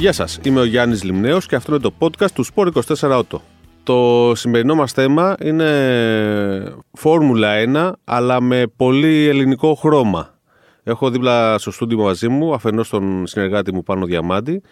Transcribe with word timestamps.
Γεια 0.00 0.12
σας, 0.12 0.38
είμαι 0.42 0.60
ο 0.60 0.64
Γιάννης 0.64 1.02
Λιμνέος 1.02 1.46
και 1.46 1.56
αυτό 1.56 1.72
είναι 1.72 1.82
το 1.82 1.92
podcast 1.98 2.30
του 2.34 2.44
Sport 2.54 2.68
24 2.72 3.18
Auto. 3.18 3.38
Το 3.82 4.32
σημερινό 4.34 4.74
μας 4.74 4.92
θέμα 4.92 5.36
είναι 5.42 6.74
Φόρμουλα 6.92 7.48
1, 7.74 7.92
αλλά 8.04 8.40
με 8.40 8.66
πολύ 8.76 9.26
ελληνικό 9.28 9.74
χρώμα. 9.74 10.34
Έχω 10.82 11.10
δίπλα 11.10 11.58
στο 11.58 11.70
στούντιο 11.70 11.98
μαζί 11.98 12.28
μου, 12.28 12.54
αφενός 12.54 12.88
τον 12.88 13.26
συνεργάτη 13.26 13.74
μου 13.74 13.82
Πάνο 13.82 14.06
Διαμάντη. 14.06 14.62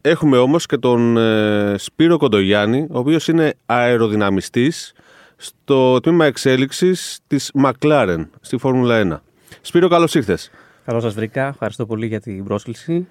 Έχουμε 0.00 0.36
όμως 0.36 0.66
και 0.66 0.76
τον 0.76 1.16
ε, 1.16 1.74
Σπύρο 1.78 2.16
Κοντογιάννη, 2.16 2.86
ο 2.90 2.98
οποίος 2.98 3.28
είναι 3.28 3.54
αεροδυναμιστής 3.66 4.92
στο 5.36 6.00
τμήμα 6.00 6.24
εξέλιξης 6.24 7.18
της 7.26 7.52
McLaren 7.64 8.26
στη 8.40 8.56
Φόρμουλα 8.58 9.22
1. 9.22 9.56
Σπύρο, 9.60 9.88
καλώς 9.88 10.14
ήρθες. 10.14 10.50
Καλώς 10.84 11.02
σας 11.02 11.14
βρήκα. 11.14 11.46
Ευχαριστώ 11.46 11.86
πολύ 11.86 12.06
για 12.06 12.20
την 12.20 12.44
πρόσκληση. 12.44 13.06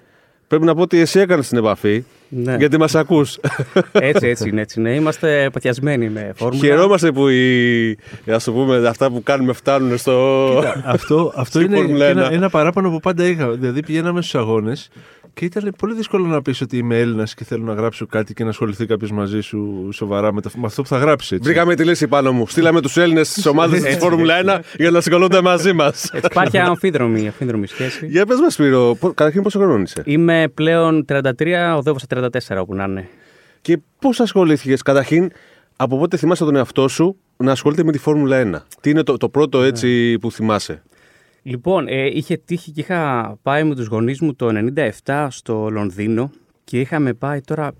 Πρέπει 0.54 0.68
να 0.68 0.74
πω 0.74 0.82
ότι 0.82 0.98
εσύ 0.98 1.20
έκανες 1.20 1.48
την 1.48 1.58
επαφή, 1.58 2.04
Ναι. 2.28 2.56
γιατί 2.58 2.78
μας 2.78 2.94
ακούς. 2.94 3.38
Έτσι, 3.92 4.26
έτσι 4.28 4.48
είναι, 4.48 4.60
έτσι 4.60 4.80
είναι. 4.80 4.94
Είμαστε 4.94 5.50
παθιασμένοι 5.52 6.08
με 6.08 6.32
φόρμουλα. 6.34 6.66
Χαιρόμαστε 6.66 7.12
που 7.12 7.28
οι, 7.28 7.98
ας 8.26 8.44
το 8.44 8.52
πούμε, 8.52 8.88
αυτά 8.88 9.10
που 9.10 9.22
κάνουμε 9.22 9.52
φτάνουν 9.52 9.98
στο. 9.98 10.12
αυτό 10.84 11.32
αυτό 11.36 11.58
Στη 11.58 11.68
είναι 11.68 11.76
Φόρμουλα 11.76 12.04
και 12.04 12.10
ένα, 12.10 12.28
1. 12.28 12.32
ένα 12.32 12.50
παράπονο 12.50 12.90
που 12.90 13.00
πάντα 13.00 13.24
είχα. 13.24 13.50
Δηλαδή 13.50 13.82
πηγαίναμε 13.82 14.20
στους 14.20 14.34
αγώνες 14.34 14.88
και 15.34 15.44
ήταν 15.44 15.74
πολύ 15.78 15.94
δύσκολο 15.94 16.26
να 16.26 16.42
πεις 16.42 16.60
ότι 16.60 16.76
είμαι 16.78 16.98
Έλληνας 16.98 17.34
και 17.34 17.44
θέλω 17.44 17.64
να 17.64 17.72
γράψω 17.72 18.06
κάτι 18.06 18.34
και 18.34 18.42
να 18.44 18.50
ασχοληθεί 18.50 18.86
κάποιος 18.86 19.10
μαζί 19.10 19.40
σου 19.40 19.88
σοβαρά 19.92 20.32
με, 20.32 20.40
τα- 20.40 20.50
με 20.56 20.66
αυτό 20.66 20.82
που 20.82 20.88
θα 20.88 20.98
γράψει. 20.98 21.34
Έτσι. 21.34 21.48
Βρήκαμε 21.48 21.74
τη 21.74 21.84
λύση 21.84 22.08
πάνω 22.08 22.32
μου. 22.32 22.46
Στείλαμε 22.46 22.80
τους 22.80 22.96
Έλληνες 22.96 23.32
της 23.32 23.46
ομάδας 23.46 23.76
της 23.80 23.84
Έτσι, 23.84 23.98
Φόρμουλα 23.98 24.34
1 24.44 24.60
για 24.76 24.90
να 24.90 24.98
ασχολούνται 24.98 25.40
μαζί 25.42 25.72
μας. 25.72 26.04
Έτσι, 26.12 26.26
υπάρχει 26.30 26.58
αμφίδρομη, 26.58 27.26
αμφίδρομη 27.26 27.66
σχέση. 27.66 28.06
Για 28.06 28.26
πες 28.26 28.40
μας, 28.40 28.52
Σπύρο, 28.52 28.96
πο- 29.00 29.12
καταρχήν 29.12 29.42
πόσο 29.42 29.58
χρόνο 29.58 29.82
είσαι; 29.82 30.02
Είμαι 30.04 30.48
πλέον 30.54 31.04
33, 31.08 31.74
οδεύω 31.76 31.98
στα 31.98 32.06
34 32.06 32.60
όπου 32.60 32.74
να 32.74 32.84
είναι. 32.84 33.08
Και 33.60 33.78
πώς 33.98 34.20
ασχολήθηκες, 34.20 34.82
καταρχήν, 34.82 35.30
από 35.76 35.98
πότε 35.98 36.16
θυμάσαι 36.16 36.44
τον 36.44 36.56
εαυτό 36.56 36.88
σου 36.88 37.16
να 37.36 37.52
ασχολείται 37.52 37.84
με 37.84 37.92
τη 37.92 37.98
Φόρμουλα 37.98 38.36
1. 38.36 38.62
Τι 38.80 38.90
είναι 38.90 39.02
το, 39.02 39.16
το 39.16 39.28
πρώτο 39.28 39.62
έτσι 39.62 40.18
που 40.18 40.30
θυμάσαι; 40.32 40.82
Λοιπόν, 41.46 41.88
ε, 41.88 42.06
είχε 42.06 42.36
τύχει 42.36 42.70
και 42.70 42.80
είχα 42.80 43.34
πάει 43.42 43.64
με 43.64 43.74
τους 43.74 43.86
γονείς 43.86 44.20
μου 44.20 44.34
το 44.34 44.72
97 45.04 45.26
στο 45.30 45.68
Λονδίνο 45.70 46.30
και 46.64 46.80
είχαμε 46.80 47.12
πάει 47.12 47.40
τώρα, 47.40 47.72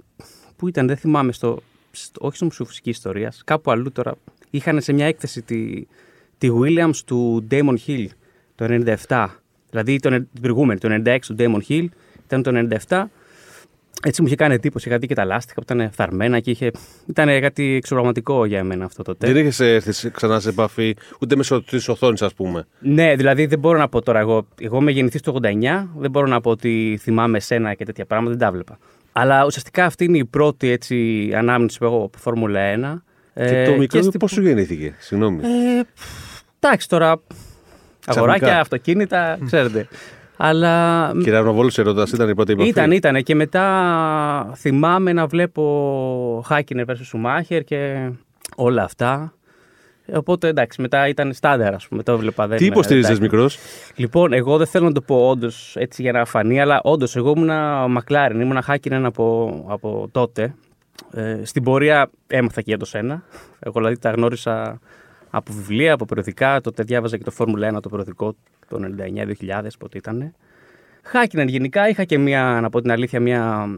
πού 0.56 0.68
ήταν, 0.68 0.86
δεν 0.86 0.96
θυμάμαι, 0.96 1.32
στο, 1.32 1.58
στο, 1.90 2.20
όχι 2.24 2.36
στο 2.36 2.44
Μουσείο 2.44 2.64
Φυσικής 2.64 2.96
Ιστορίας, 2.96 3.42
κάπου 3.44 3.70
αλλού 3.70 3.92
τώρα. 3.92 4.14
Είχαν 4.50 4.80
σε 4.80 4.92
μια 4.92 5.06
έκθεση 5.06 5.42
τη, 5.42 5.86
τη 6.38 6.48
Williams 6.60 6.96
του 7.06 7.46
Damon 7.50 7.76
Hill 7.86 8.06
το 8.54 8.66
97. 9.06 9.26
Δηλαδή 9.70 9.98
τον, 9.98 10.28
την 10.32 10.42
προηγούμενη, 10.42 10.80
το 10.80 10.88
96 11.04 11.18
του 11.26 11.36
Damon 11.38 11.60
Hill, 11.68 11.86
ήταν 12.26 12.42
το 12.42 12.68
97. 12.88 13.04
Έτσι 14.02 14.20
μου 14.20 14.26
είχε 14.26 14.36
κάνει 14.36 14.54
εντύπωση, 14.54 14.88
είχα 14.88 14.98
δει 14.98 15.06
και 15.06 15.14
τα 15.14 15.24
λάστιχα 15.24 15.60
που 15.64 15.72
ήταν 15.72 15.90
φθαρμένα 15.92 16.40
και 16.40 16.50
είχε, 16.50 16.70
ήταν 17.06 17.40
κάτι 17.40 17.74
εξωπραγματικό 17.74 18.44
για 18.44 18.58
εμένα 18.58 18.84
αυτό 18.84 19.02
το 19.02 19.14
Δεν 19.18 19.36
είχες 19.36 19.60
έρθεις 19.60 19.96
σε- 19.96 20.10
ξανά 20.10 20.40
σε 20.40 20.48
επαφή 20.48 20.96
ούτε 21.20 21.36
μέσω 21.36 21.62
της 21.62 21.88
οθόνης, 21.88 22.22
ας 22.22 22.34
πούμε. 22.34 22.66
Ναι, 22.78 23.14
δηλαδή 23.16 23.46
δεν 23.46 23.58
μπορώ 23.58 23.78
να 23.78 23.88
πω 23.88 24.02
τώρα 24.02 24.18
εγώ. 24.18 24.46
Εγώ 24.60 24.78
είμαι 24.80 24.90
γεννηθής 24.90 25.20
το 25.20 25.30
89, 25.42 25.88
δεν 25.98 26.10
μπορώ 26.10 26.26
να 26.26 26.40
πω 26.40 26.50
ότι 26.50 26.98
θυμάμαι 27.02 27.36
εσένα 27.36 27.74
και 27.74 27.84
τέτοια 27.84 28.04
πράγματα, 28.06 28.36
δεν 28.36 28.46
τα 28.46 28.52
βλέπα. 28.52 28.78
Αλλά 29.12 29.44
ουσιαστικά 29.46 29.84
αυτή 29.84 30.04
είναι 30.04 30.18
η 30.18 30.24
πρώτη 30.24 30.68
έτσι, 30.70 31.30
ανάμνηση 31.34 31.78
που 31.78 31.84
έχω 31.84 31.96
από 32.04 32.18
Φόρμουλα 32.18 32.60
1. 32.60 33.02
και 33.34 33.42
Ε, 33.42 33.64
το 33.66 33.76
μικρό 33.76 34.02
στη- 34.02 34.18
πώς 34.18 34.30
σου 34.30 34.42
γεννήθηκε, 34.42 34.94
συγγνώμη. 34.98 35.40
Ε, 35.42 35.82
εντάξει 36.60 36.88
τώρα. 36.88 37.20
Αγοράκια, 38.06 38.60
αυτοκίνητα, 38.60 39.38
ξέρετε. 39.46 39.88
Αλλά 40.36 41.10
Κύριε 41.18 41.36
Αρνοβόλου, 41.36 41.70
ερωτά, 41.76 42.04
ήταν 42.14 42.28
η 42.28 42.34
πρώτη 42.34 42.52
επαφή; 42.52 42.68
ήταν, 42.68 42.90
ήταν. 42.90 43.22
Και 43.22 43.34
μετά 43.34 44.52
θυμάμαι 44.56 45.12
να 45.12 45.26
βλέπω 45.26 46.42
Χάκινερ 46.46 46.84
vs 46.88 46.94
Σουμάχερ 47.02 47.64
και 47.64 48.10
όλα 48.56 48.82
αυτά. 48.82 49.32
Οπότε 50.14 50.48
εντάξει, 50.48 50.80
μετά 50.80 51.08
ήταν 51.08 51.32
στάνταρ, 51.32 51.74
ας 51.74 51.88
πούμε. 51.88 52.02
Το 52.02 52.12
έβλεπα. 52.12 52.46
δεν- 52.46 52.58
Τι 52.58 52.64
υποστήριζε 52.64 53.06
δεν 53.08 53.16
τα- 53.16 53.22
μικρός; 53.22 53.58
Λοιπόν, 53.96 54.32
εγώ 54.32 54.56
δεν 54.56 54.66
θέλω 54.66 54.84
να 54.86 54.92
το 54.92 55.00
πω 55.00 55.28
όντως 55.28 55.76
έτσι 55.78 56.02
για 56.02 56.12
να 56.12 56.24
φανεί, 56.24 56.60
αλλά 56.60 56.80
όντως 56.82 57.16
εγώ 57.16 57.32
ήμουνα 57.36 57.86
Μακλάριν, 57.88 58.40
ήμουνα 58.40 58.62
Χάκινεν 58.62 59.04
από, 59.04 59.54
από 59.68 60.08
τότε. 60.12 60.54
Ε, 61.12 61.40
στην 61.44 61.62
πορεία 61.62 62.10
έμαθα 62.26 62.56
και 62.60 62.64
για 62.68 62.78
το 62.78 62.84
σένα. 62.84 63.22
Εγώ 63.60 63.72
δηλαδή 63.74 63.98
τα 63.98 64.10
γνώρισα 64.10 64.80
από 65.36 65.52
βιβλία, 65.52 65.92
από 65.92 66.04
περιοδικά. 66.04 66.60
Τότε 66.60 66.82
διάβαζα 66.82 67.16
και 67.16 67.24
το 67.24 67.30
Φόρμουλα 67.30 67.76
1 67.76 67.82
το 67.82 67.88
περιοδικό 67.88 68.34
το 68.68 68.78
99-2000, 69.40 69.66
πότε 69.78 69.98
ήταν. 69.98 70.34
Χάκινεν 71.02 71.48
γενικά. 71.48 71.88
Είχα 71.88 72.04
και 72.04 72.18
μια, 72.18 72.58
να 72.62 72.70
πω 72.70 72.80
την 72.80 72.90
αλήθεια, 72.90 73.20
μια 73.20 73.68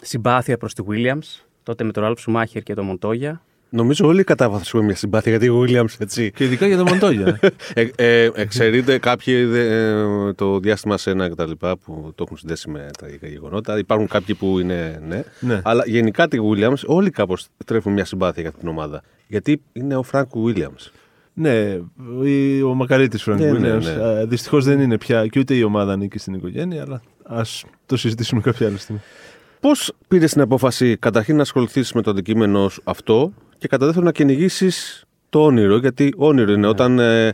συμπάθεια 0.00 0.56
προς 0.56 0.74
τη 0.74 0.82
Williams. 0.88 1.44
Τότε 1.62 1.84
με 1.84 1.92
τον 1.92 2.02
Ράλφ 2.02 2.20
Σουμάχερ 2.20 2.62
και 2.62 2.74
τον 2.74 2.84
Μοντόγια. 2.84 3.42
Νομίζω 3.72 4.06
όλοι 4.06 4.24
κατάβαθαμε 4.24 4.84
μια 4.84 4.94
συμπάθεια 4.94 5.30
γιατί 5.30 5.48
ο 5.48 5.64
Williams 5.64 5.94
έτσι. 5.98 6.32
Και 6.32 6.44
ειδικά 6.44 6.66
για 6.66 6.76
τα 6.76 6.82
Μοντόγια. 6.82 7.38
ε, 7.74 7.88
ε, 7.96 8.30
εξαιρείται 8.34 8.98
κάποιοι 8.98 9.44
δε, 9.44 9.90
ε, 10.28 10.32
το 10.32 10.58
διάστημα 10.58 10.96
Σένα 10.96 11.28
και 11.28 11.34
τα 11.34 11.46
λοιπά 11.46 11.76
που 11.76 12.12
το 12.14 12.22
έχουν 12.26 12.36
συνδέσει 12.36 12.70
με 12.70 12.88
τραγικά 12.98 13.26
γεγονότα. 13.26 13.78
Υπάρχουν 13.78 14.08
κάποιοι 14.08 14.34
που 14.34 14.58
είναι 14.58 15.02
ναι. 15.06 15.22
Ναι. 15.40 15.60
Αλλά 15.64 15.84
γενικά 15.86 16.28
τη 16.28 16.38
Williams 16.40 16.82
όλοι 16.86 17.10
κάπως 17.10 17.46
τρέφουν 17.64 17.92
μια 17.92 18.04
συμπάθεια 18.04 18.42
για 18.42 18.52
την 18.52 18.68
ομάδα. 18.68 19.02
Γιατί 19.26 19.62
είναι 19.72 19.96
ο 19.96 20.02
Φρανκ 20.02 20.28
Williams. 20.34 20.99
Ναι, 21.40 21.78
η- 22.24 22.62
ο 22.62 22.74
μακαρίτης 22.74 23.22
Φρανκ 23.22 23.40
Ναι, 23.40 23.50
ναι, 23.50 23.76
Williams. 23.76 23.82
ναι. 23.82 24.24
Δυστυχώς 24.24 24.64
δεν 24.64 24.80
είναι 24.80 24.98
πια 24.98 25.26
και 25.26 25.38
ούτε 25.38 25.54
η 25.54 25.62
ομάδα 25.62 25.92
ανήκει 25.92 26.18
στην 26.18 26.34
οικογένεια, 26.34 26.82
αλλά 26.82 27.02
ας 27.24 27.64
το 27.86 27.96
συζητήσουμε 27.96 28.40
κάποια 28.40 28.66
άλλη 28.66 28.78
στιγμή. 28.78 29.00
Πώς 29.60 29.92
πήρες 30.08 30.32
την 30.32 30.40
απόφαση 30.40 30.96
καταρχήν 30.96 31.36
να 31.36 31.42
ασχοληθείς 31.42 31.92
με 31.92 32.02
το 32.02 32.10
αντικείμενο 32.10 32.68
σου 32.68 32.80
αυτό 32.84 33.32
και 33.58 33.68
κατά 33.68 33.84
δεύτερον 33.84 34.06
να 34.06 34.12
κυνηγήσεις 34.12 35.04
το 35.28 35.44
όνειρο, 35.44 35.76
γιατί 35.76 36.14
όνειρο 36.16 36.52
είναι 36.52 36.66
όταν 36.66 36.98
ε, 36.98 37.26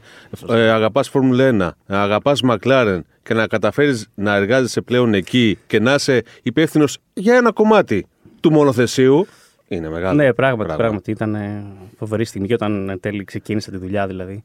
ε, 0.48 0.70
αγαπάς 0.70 1.08
Φόρμουλα 1.08 1.74
1, 1.88 1.94
αγαπάς 1.94 2.40
McLaren 2.48 3.00
και 3.22 3.34
να 3.34 3.46
καταφέρεις 3.46 4.08
να 4.14 4.34
εργάζεσαι 4.34 4.80
πλέον 4.80 5.14
εκεί 5.14 5.58
και 5.66 5.80
να 5.80 5.94
είσαι 5.94 6.22
υπεύθυνος 6.42 6.98
για 7.12 7.36
ένα 7.36 7.52
κομμάτι 7.52 8.06
του 8.40 8.52
μονοθεσίου. 8.52 9.26
Είναι 9.68 9.88
μεγάλο. 9.88 10.14
Ναι, 10.14 10.32
πράγματι, 10.32 10.64
πράγμα. 10.64 10.76
πράγματι. 10.76 11.10
Ήταν 11.10 11.34
ε, 11.34 11.64
φοβερή 11.96 12.24
στιγμή 12.24 12.46
και 12.46 12.54
όταν 12.54 12.88
εν 12.88 13.00
τέλει 13.00 13.24
ξεκίνησα 13.24 13.70
τη 13.70 13.76
δουλειά 13.76 14.06
δηλαδή. 14.06 14.42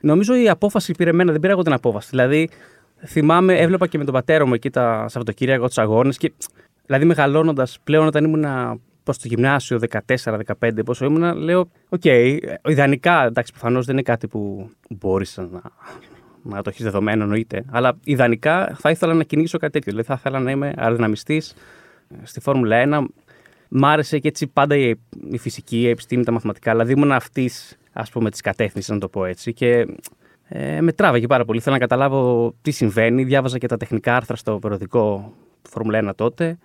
Νομίζω 0.00 0.34
η 0.34 0.48
απόφαση 0.48 0.92
πήρε 0.92 1.10
εμένα, 1.10 1.32
δεν 1.32 1.40
πήρα 1.40 1.52
εγώ 1.52 1.62
την 1.62 1.72
απόφαση. 1.72 2.08
Δηλαδή, 2.10 2.48
θυμάμαι, 3.06 3.58
έβλεπα 3.58 3.86
και 3.86 3.98
με 3.98 4.04
τον 4.04 4.14
πατέρα 4.14 4.46
μου 4.46 4.54
εκεί 4.54 4.70
τα 4.70 5.08
Σαββατοκύριακα 5.08 5.66
τους 5.66 5.78
αγώνες 5.78 6.16
και 6.16 6.32
δηλαδή 6.86 7.04
μεγαλώνοντας 7.04 7.78
πλέον 7.84 8.06
όταν 8.06 8.24
ήμουν 8.24 8.44
προς 9.02 9.14
το 9.14 9.22
γυμνάσιο 9.22 9.80
14-15, 10.60 10.70
πόσο 10.84 11.04
ήμουνα, 11.04 11.34
λέω: 11.34 11.70
Οκ, 11.88 12.04
ιδανικά, 12.64 13.24
εντάξει, 13.24 13.52
προφανώς 13.52 13.86
δεν 13.86 13.94
είναι 13.94 14.02
κάτι 14.02 14.26
που 14.28 14.70
μπορείς 14.88 15.36
να, 15.36 15.60
να 16.42 16.62
το 16.62 16.70
έχεις 16.70 16.84
δεδομένο, 16.84 17.22
εννοείται. 17.22 17.64
Αλλά 17.70 17.96
ιδανικά 18.04 18.76
θα 18.78 18.90
ήθελα 18.90 19.14
να 19.14 19.22
κυνηγήσω 19.22 19.58
κάτι 19.58 19.72
τέτοιο. 19.72 19.90
Δηλαδή, 19.92 20.08
θα 20.08 20.14
ήθελα 20.18 20.40
να 20.40 20.50
είμαι 20.50 20.74
αεροδυναμιστή 20.76 21.42
στη 22.22 22.40
Φόρμουλα 22.40 22.76
1. 22.88 23.04
Μ' 23.72 23.84
άρεσε 23.84 24.18
και 24.18 24.28
έτσι 24.28 24.46
πάντα 24.46 24.76
η, 24.76 24.94
η 25.30 25.38
φυσική, 25.38 25.80
η 25.80 25.88
επιστήμη, 25.88 26.24
τα 26.24 26.32
μαθηματικά. 26.32 26.70
Δηλαδή 26.70 26.92
ήμουν 26.92 27.12
αυτής, 27.12 27.78
ας 27.92 28.10
πούμε, 28.10 28.30
της 28.30 28.40
κατεύθυνσης, 28.40 28.90
να 28.90 28.98
το 28.98 29.08
πω 29.08 29.24
έτσι. 29.24 29.52
Και 29.52 29.86
ε, 30.48 30.80
με 30.80 30.92
τράβαγε 30.92 31.26
πάρα 31.26 31.44
πολύ. 31.44 31.60
Θέλω 31.60 31.74
να 31.74 31.80
καταλάβω 31.80 32.52
τι 32.62 32.70
συμβαίνει. 32.70 33.24
Διάβαζα 33.24 33.58
και 33.58 33.66
τα 33.66 33.76
τεχνικά 33.76 34.16
άρθρα 34.16 34.36
στο 34.36 34.58
περιοδικό 34.58 35.32
του 35.62 35.70
Φόρμουλα 35.70 36.10
1 36.10 36.14
τότε. 36.14 36.58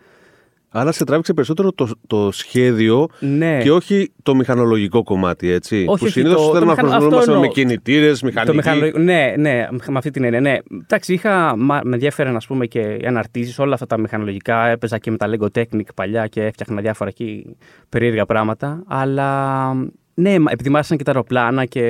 Άρα 0.78 0.92
σε 0.92 1.04
τράβηξε 1.04 1.34
περισσότερο 1.34 1.72
το, 1.72 1.88
το 2.08 2.30
σχέδιο 2.32 3.08
Ναι. 3.20 3.60
και 3.62 3.72
όχι 3.72 4.12
το 4.24 4.36
μηχανολογικό 4.36 5.04
κομμάτι, 5.04 5.50
έτσι. 5.52 5.76
Όχι, 5.76 5.86
που 5.86 5.92
όχι, 5.92 6.10
συνήθως 6.10 6.36
το- 6.42 6.48
το 6.48 6.54
θέλουμε 6.54 6.66
να 6.66 6.72
μηχανο- 6.72 6.92
ασχολούμαστε 6.94 7.32
αυτό 7.32 7.40
με 7.42 7.48
εννοώ. 7.48 7.54
κινητήρε, 7.54 8.08
μηχανική. 8.24 8.46
Το 8.46 8.54
μηχανολογικό. 8.54 9.00
Ναι, 9.00 9.34
ναι, 9.38 9.68
με 9.88 9.98
αυτή 9.98 10.10
την 10.12 10.24
έννοια. 10.24 10.42
Ναι. 10.42 10.58
Εντάξει, 10.84 11.14
είχα, 11.14 11.56
μα- 11.58 11.82
με 11.84 11.94
ενδιαφέραν 11.94 12.36
ας 12.36 12.48
πούμε, 12.48 12.66
και 12.66 12.80
οι 12.80 13.06
αναρτήσεις, 13.06 13.60
όλα 13.60 13.74
αυτά 13.74 13.86
τα 13.86 13.98
μηχανολογικά. 14.00 14.68
Έπαιζα 14.68 14.98
και 14.98 15.12
με 15.12 15.18
τα 15.18 15.30
Lego 15.30 15.48
Technic 15.60 15.86
παλιά 15.96 16.28
και 16.28 16.42
έφτιαχνα 16.44 16.82
διάφορα 16.82 17.10
εκεί 17.10 17.56
περίεργα 17.90 18.26
πράγματα. 18.26 18.84
Αλλά 18.88 19.74
ναι, 20.14 20.40
μα- 20.40 20.52
επειδή 20.52 20.70
μ' 20.70 20.76
άρεσαν 20.76 20.98
και 20.98 21.04
τα 21.04 21.12
αεροπλάνα 21.12 21.66
και. 21.66 21.82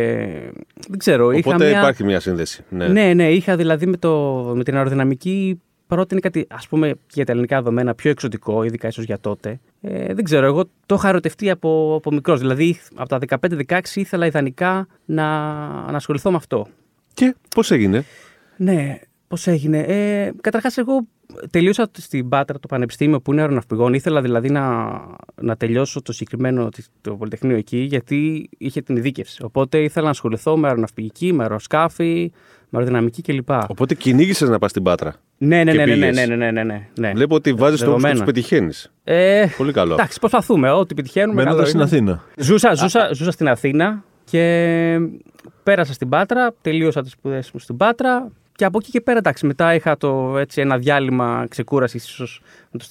Δεν 0.88 0.98
ξέρω. 0.98 1.31
είχα 1.31 1.50
Οπότε 1.50 1.70
μια... 1.70 1.80
υπάρχει 1.80 2.04
μια 2.04 2.20
σύνδεση. 2.20 2.64
Ναι. 2.70 2.88
Ναι, 2.88 3.14
ναι, 3.14 3.31
είχα 3.31 3.56
δηλαδή 3.56 3.86
με, 3.86 3.98
το, 3.98 4.14
με 4.56 4.64
την 4.64 4.76
αεροδυναμική 4.76 5.62
παρότι 5.88 6.14
είναι 6.14 6.22
κάτι, 6.22 6.46
ας 6.50 6.68
πούμε, 6.68 6.90
και 6.90 7.14
για 7.14 7.26
τα 7.26 7.32
ελληνικά 7.32 7.58
δεδομένα 7.58 7.96
πιο 7.96 8.10
εξωτικό, 8.10 8.64
ειδικά 8.64 8.88
ίσως 8.88 9.04
για 9.04 9.20
τότε. 9.20 9.60
Ε, 9.82 10.14
δεν 10.14 10.24
ξέρω, 10.24 10.46
εγώ 10.46 10.64
το 10.86 10.96
είχα 10.96 11.08
ερωτευτεί 11.08 11.50
από, 11.50 11.96
από 11.96 12.12
μικρός. 12.12 12.40
Δηλαδή, 12.40 12.80
από 12.96 13.10
τα 13.10 13.40
15-16 13.68 13.80
ήθελα 13.94 14.26
ιδανικά 14.26 14.88
να, 15.06 15.24
να 15.92 15.96
ασχοληθώ 15.96 16.32
με 16.32 16.38
αυτό. 16.38 16.68
Και 17.14 17.36
πώς 17.56 17.72
έγινε; 17.72 18.06
Ναι, 18.58 19.00
πώς 19.28 19.48
έγινε. 19.48 19.80
Ε, 19.80 20.32
Καταρχάς, 20.42 20.78
εγώ 20.78 21.08
τελείωσα 21.50 21.90
στην 21.98 22.30
Πάτρα 22.30 22.60
το 22.60 22.68
Πανεπιστήμιο 22.68 23.22
που 23.22 23.31
είναι 23.31 23.42
αεροναυπηγών. 23.42 23.94
Ήθελα 23.94 24.22
δηλαδή 24.22 24.50
να, 24.50 24.92
να 25.42 25.56
τελειώσω 25.56 26.02
το 26.02 26.12
συγκεκριμένο 26.12 26.70
το 27.02 27.16
Πολυτεχνείο 27.16 27.56
εκεί, 27.56 27.78
γιατί 27.78 28.50
είχε 28.58 28.81
την 28.81 28.96
ειδίκευση. 28.96 29.44
Οπότε 29.44 29.84
ήθελα 29.84 30.06
να 30.06 30.12
ασχοληθώ 30.12 30.58
με 30.58 30.68
αεροναυπηγική, 30.68 31.34
με 31.34 31.44
αεροσκάφη, 31.44 32.31
με 32.70 32.80
αεροδυναμική 32.80 33.22
κλπ. 33.22 33.50
Οπότε 33.68 33.96
κυνήγησες 33.96 34.50
να 34.50 34.60
πας 34.60 34.70
στην 34.70 34.84
Πάτρα. 34.84 35.16
Ναι, 35.38 35.64
ναι, 35.64 35.72
Και 35.72 35.78
ναι, 35.78 35.86
ναι, 35.86 35.96
ναι, 35.96 36.10
πήγες. 36.10 36.28
ναι, 36.28 36.36
ναι, 36.36 36.52
ναι, 36.52 36.64
ναι, 36.64 36.88
ναι. 37.00 37.12
Βλέπω 37.12 37.36
ότι 37.36 37.54
βάζεις 37.54 37.80
στόχου 37.80 37.92
και 37.96 38.02
Δεδομένα. 38.02 38.20
του 38.20 38.34
πετυχαίνεις. 38.34 38.92
Ε, 39.04 39.46
Πολύ 39.58 39.72
καλό. 39.72 39.94
εντάξει, 39.94 40.20
προσπαθούμε. 40.20 40.72
Ό,τι 40.72 40.94
πετυχαίνουμε. 40.94 41.44
καλό 41.44 41.56
Μένοντα 41.56 41.68
στην 41.70 41.80
είναι. 41.80 41.90
Αθήνα. 41.90 42.24
Ζούσα, 42.38 42.74
ζούσα, 42.74 43.10
ζούσα 43.14 43.32
στην 43.32 43.48
Αθήνα 43.48 44.04
και 44.24 44.98
πέρασα 45.64 45.94
στην 45.94 46.10
Πάτρα, 46.10 46.54
τελείωσα 46.62 47.02
τις 47.02 47.12
σπουδές 47.12 47.52
μου 47.52 47.60
στην 47.60 47.78
Πάτρα 47.78 48.32
και 48.56 48.66
από 48.66 48.78
εκεί 48.82 48.92
και 48.92 49.02
πέρα, 49.02 49.18
εντάξει, 49.18 49.46
μετά 49.46 49.74
είχα 49.74 49.98
το, 49.98 50.38
έτσι, 50.38 50.62
ένα 50.62 50.78
διάλειμμα 50.78 51.46
ξεκούρασης, 51.50 52.04
ίσως, 52.10 52.42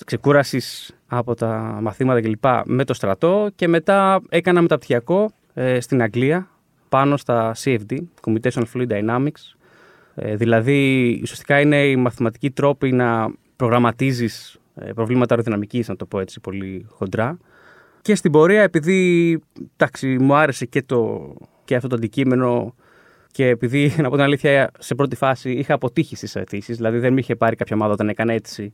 ξεκούρασης 0.05 0.95
από 1.07 1.35
τα 1.35 1.79
μαθήματα 1.83 2.21
κλπ. 2.21 2.45
με 2.65 2.85
το 2.85 2.95
στρατό 2.95 3.51
και 3.55 3.69
μετά 3.69 4.21
έκανα 4.29 4.61
μεταπτυχιακό 4.63 5.31
ε, 5.55 5.81
στην 5.81 6.03
Αγγλία 6.03 6.49
πάνω 6.89 7.17
στα 7.17 7.55
CFD, 7.65 7.97
Computation 8.27 8.63
Fluid 8.75 8.87
Dynamics. 8.89 9.55
Ε, 10.15 10.37
δηλαδή, 10.37 11.19
ουσιαστικά 11.23 11.61
είναι 11.61 11.87
οι 11.87 11.97
μαθηματικοί 11.97 12.51
τρόποι 12.51 12.93
να 12.93 13.33
προγραμματίζεις 13.57 14.59
ε, 14.75 14.93
προβλήματα 14.93 15.35
αεροδυναμικής, 15.35 15.89
να 15.89 15.97
το 15.97 16.07
πω 16.07 16.21
έτσι 16.21 16.41
πολύ 16.41 16.87
χοντρά. 16.89 17.39
Και 18.03 18.15
στην 18.15 18.33
πορεία, 18.33 18.63
επειδή 18.63 19.41
εντάξει, 19.77 20.19
μου 20.19 20.35
άρεσε 20.35 20.65
και, 20.67 20.83
το, 20.83 21.33
και 21.65 21.75
αυτό 21.75 21.89
το 21.89 21.95
αντικείμενο 21.95 22.75
και 23.31 23.49
επειδή, 23.49 23.95
να 24.03 24.09
πω 24.09 24.15
την 24.15 24.25
αλήθεια, 24.25 24.71
σε 24.79 24.95
πρώτη 24.95 25.17
φάση 25.17 25.51
είχα 25.51 25.75
αποτύχει 25.75 26.17
στις 26.17 26.37
αιτήσεις, 26.37 26.77
δηλαδή 26.77 26.99
δεν 26.99 27.13
με 27.13 27.21
είχε 27.21 27.37
πάρει 27.37 27.57
κάποια 27.57 27.77
ομάδα 27.77 27.93
όταν 27.93 28.09
έκανα 28.09 28.33
αίτηση. 28.33 28.73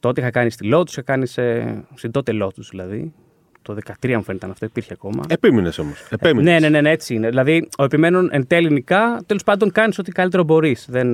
Τότε 0.00 0.20
είχα 0.20 0.30
κάνει 0.30 0.50
στη 0.50 0.70
Lotus, 0.72 0.88
είχα 0.88 1.02
κάνει 1.02 1.26
σε, 1.26 1.62
στην 1.94 2.10
τότε 2.10 2.32
Lotus 2.42 2.66
δηλαδή. 2.70 3.12
Το 3.62 3.76
13 4.02 4.14
μου 4.14 4.22
φαίνεται 4.22 4.46
αυτό, 4.50 4.66
υπήρχε 4.66 4.92
ακόμα. 4.92 5.22
Επίμεινε 5.28 5.70
όμως. 5.78 6.06
Επέμεινε. 6.10 6.50
Ναι, 6.50 6.58
ναι, 6.58 6.68
ναι, 6.68 6.80
ναι, 6.80 6.90
έτσι 6.90 7.14
είναι. 7.14 7.28
Δηλαδή, 7.28 7.68
ο 7.78 7.84
επιμένων 7.84 8.28
εν 8.32 8.46
τέλει 8.46 8.70
νικά, 8.70 9.22
τέλος 9.26 9.42
πάντων 9.42 9.72
κάνεις 9.72 9.98
ό,τι 9.98 10.12
καλύτερο 10.12 10.42
μπορείς. 10.42 10.86
Δεν, 10.90 11.08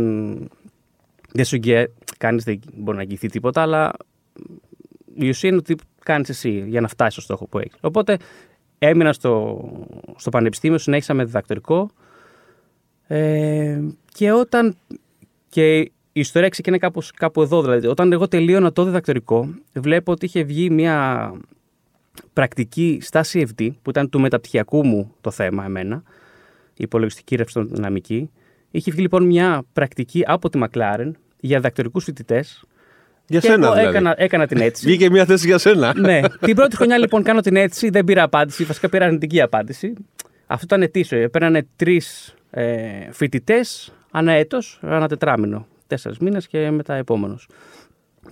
δεν 1.32 1.44
σου 1.44 1.56
γκέ, 1.56 1.90
κάνεις, 2.18 2.44
δεν 2.44 2.60
μπορεί 2.74 2.96
να 2.96 3.02
αγγιθεί 3.02 3.28
τίποτα, 3.28 3.62
αλλά 3.62 3.92
η 5.14 5.28
ουσία 5.28 5.48
είναι 5.48 5.58
ότι 5.58 5.76
κάνεις 6.02 6.28
εσύ 6.28 6.64
για 6.66 6.80
να 6.80 6.88
φτάσεις 6.88 7.12
στο 7.12 7.22
στόχο 7.22 7.46
που 7.46 7.58
έχεις. 7.58 7.78
Οπότε 7.80 8.16
έμεινα 8.78 9.12
στο, 9.12 9.62
στο 10.16 10.30
πανεπιστήμιο, 10.30 10.78
συνέχισα 10.78 11.14
με 11.14 11.24
διδακτορικό. 11.24 11.90
Ε, 13.06 13.80
και 14.12 14.32
όταν. 14.32 14.76
Και 15.48 15.78
η 15.78 16.20
ιστορία 16.20 16.48
ξεκινάει 16.48 16.78
κάπου, 16.78 17.02
κάπου 17.16 17.42
εδώ. 17.42 17.62
Δηλαδή, 17.62 17.86
όταν 17.86 18.12
εγώ 18.12 18.28
τελείωνα 18.28 18.72
το 18.72 18.84
διδακτορικό, 18.84 19.48
βλέπω 19.72 20.12
ότι 20.12 20.24
είχε 20.24 20.42
βγει 20.42 20.70
μια 20.70 21.32
πρακτική 22.32 22.98
στα 23.02 23.24
CFD, 23.32 23.70
που 23.82 23.90
ήταν 23.90 24.08
του 24.08 24.20
μεταπτυχιακού 24.20 24.86
μου 24.86 25.14
το 25.20 25.30
θέμα 25.30 25.64
εμένα, 25.64 26.02
η 26.68 26.82
υπολογιστική 26.82 27.36
ρευστοδυναμική. 27.36 28.30
Είχε 28.70 28.90
βγει 28.90 29.00
λοιπόν 29.00 29.26
μια 29.26 29.62
πρακτική 29.72 30.22
από 30.26 30.48
τη 30.48 30.58
McLaren 30.62 31.10
για 31.40 31.56
διδακτορικούς 31.56 32.04
φοιτητές. 32.04 32.64
Για 33.26 33.40
και 33.40 33.46
σένα 33.46 33.66
εγώ 33.66 33.74
δηλαδή. 33.74 33.90
έκανα, 33.96 34.14
έκανα 34.18 34.46
την 34.46 34.60
αίτηση. 34.60 34.86
Βγήκε 34.86 35.10
μια 35.10 35.24
θέση 35.24 35.46
για 35.46 35.58
σένα. 35.58 35.94
ναι. 35.98 36.20
Την 36.40 36.54
πρώτη 36.54 36.76
χρονιά 36.76 36.98
λοιπόν 36.98 37.22
κάνω 37.22 37.40
την 37.40 37.56
αίτηση, 37.56 37.90
δεν 37.90 38.04
πήρα 38.04 38.22
απάντηση. 38.22 38.64
Βασικά 38.64 38.88
πήρα 38.88 39.04
αρνητική 39.04 39.40
απάντηση. 39.40 39.92
Αυτό 40.46 40.64
ήταν 40.64 40.82
ετήσιο. 40.82 41.28
Παίρνανε 41.28 41.66
τρεις 41.76 42.34
ε, 42.50 43.12
φοιτητές 43.12 43.92
ανά 44.10 44.32
έτος, 44.32 44.78
ανά 44.82 45.08
τετράμινο. 45.08 45.66
Τέσσερις 45.86 46.18
μήνες 46.18 46.46
και 46.46 46.70
μετά 46.70 46.94
επόμενος. 46.94 47.48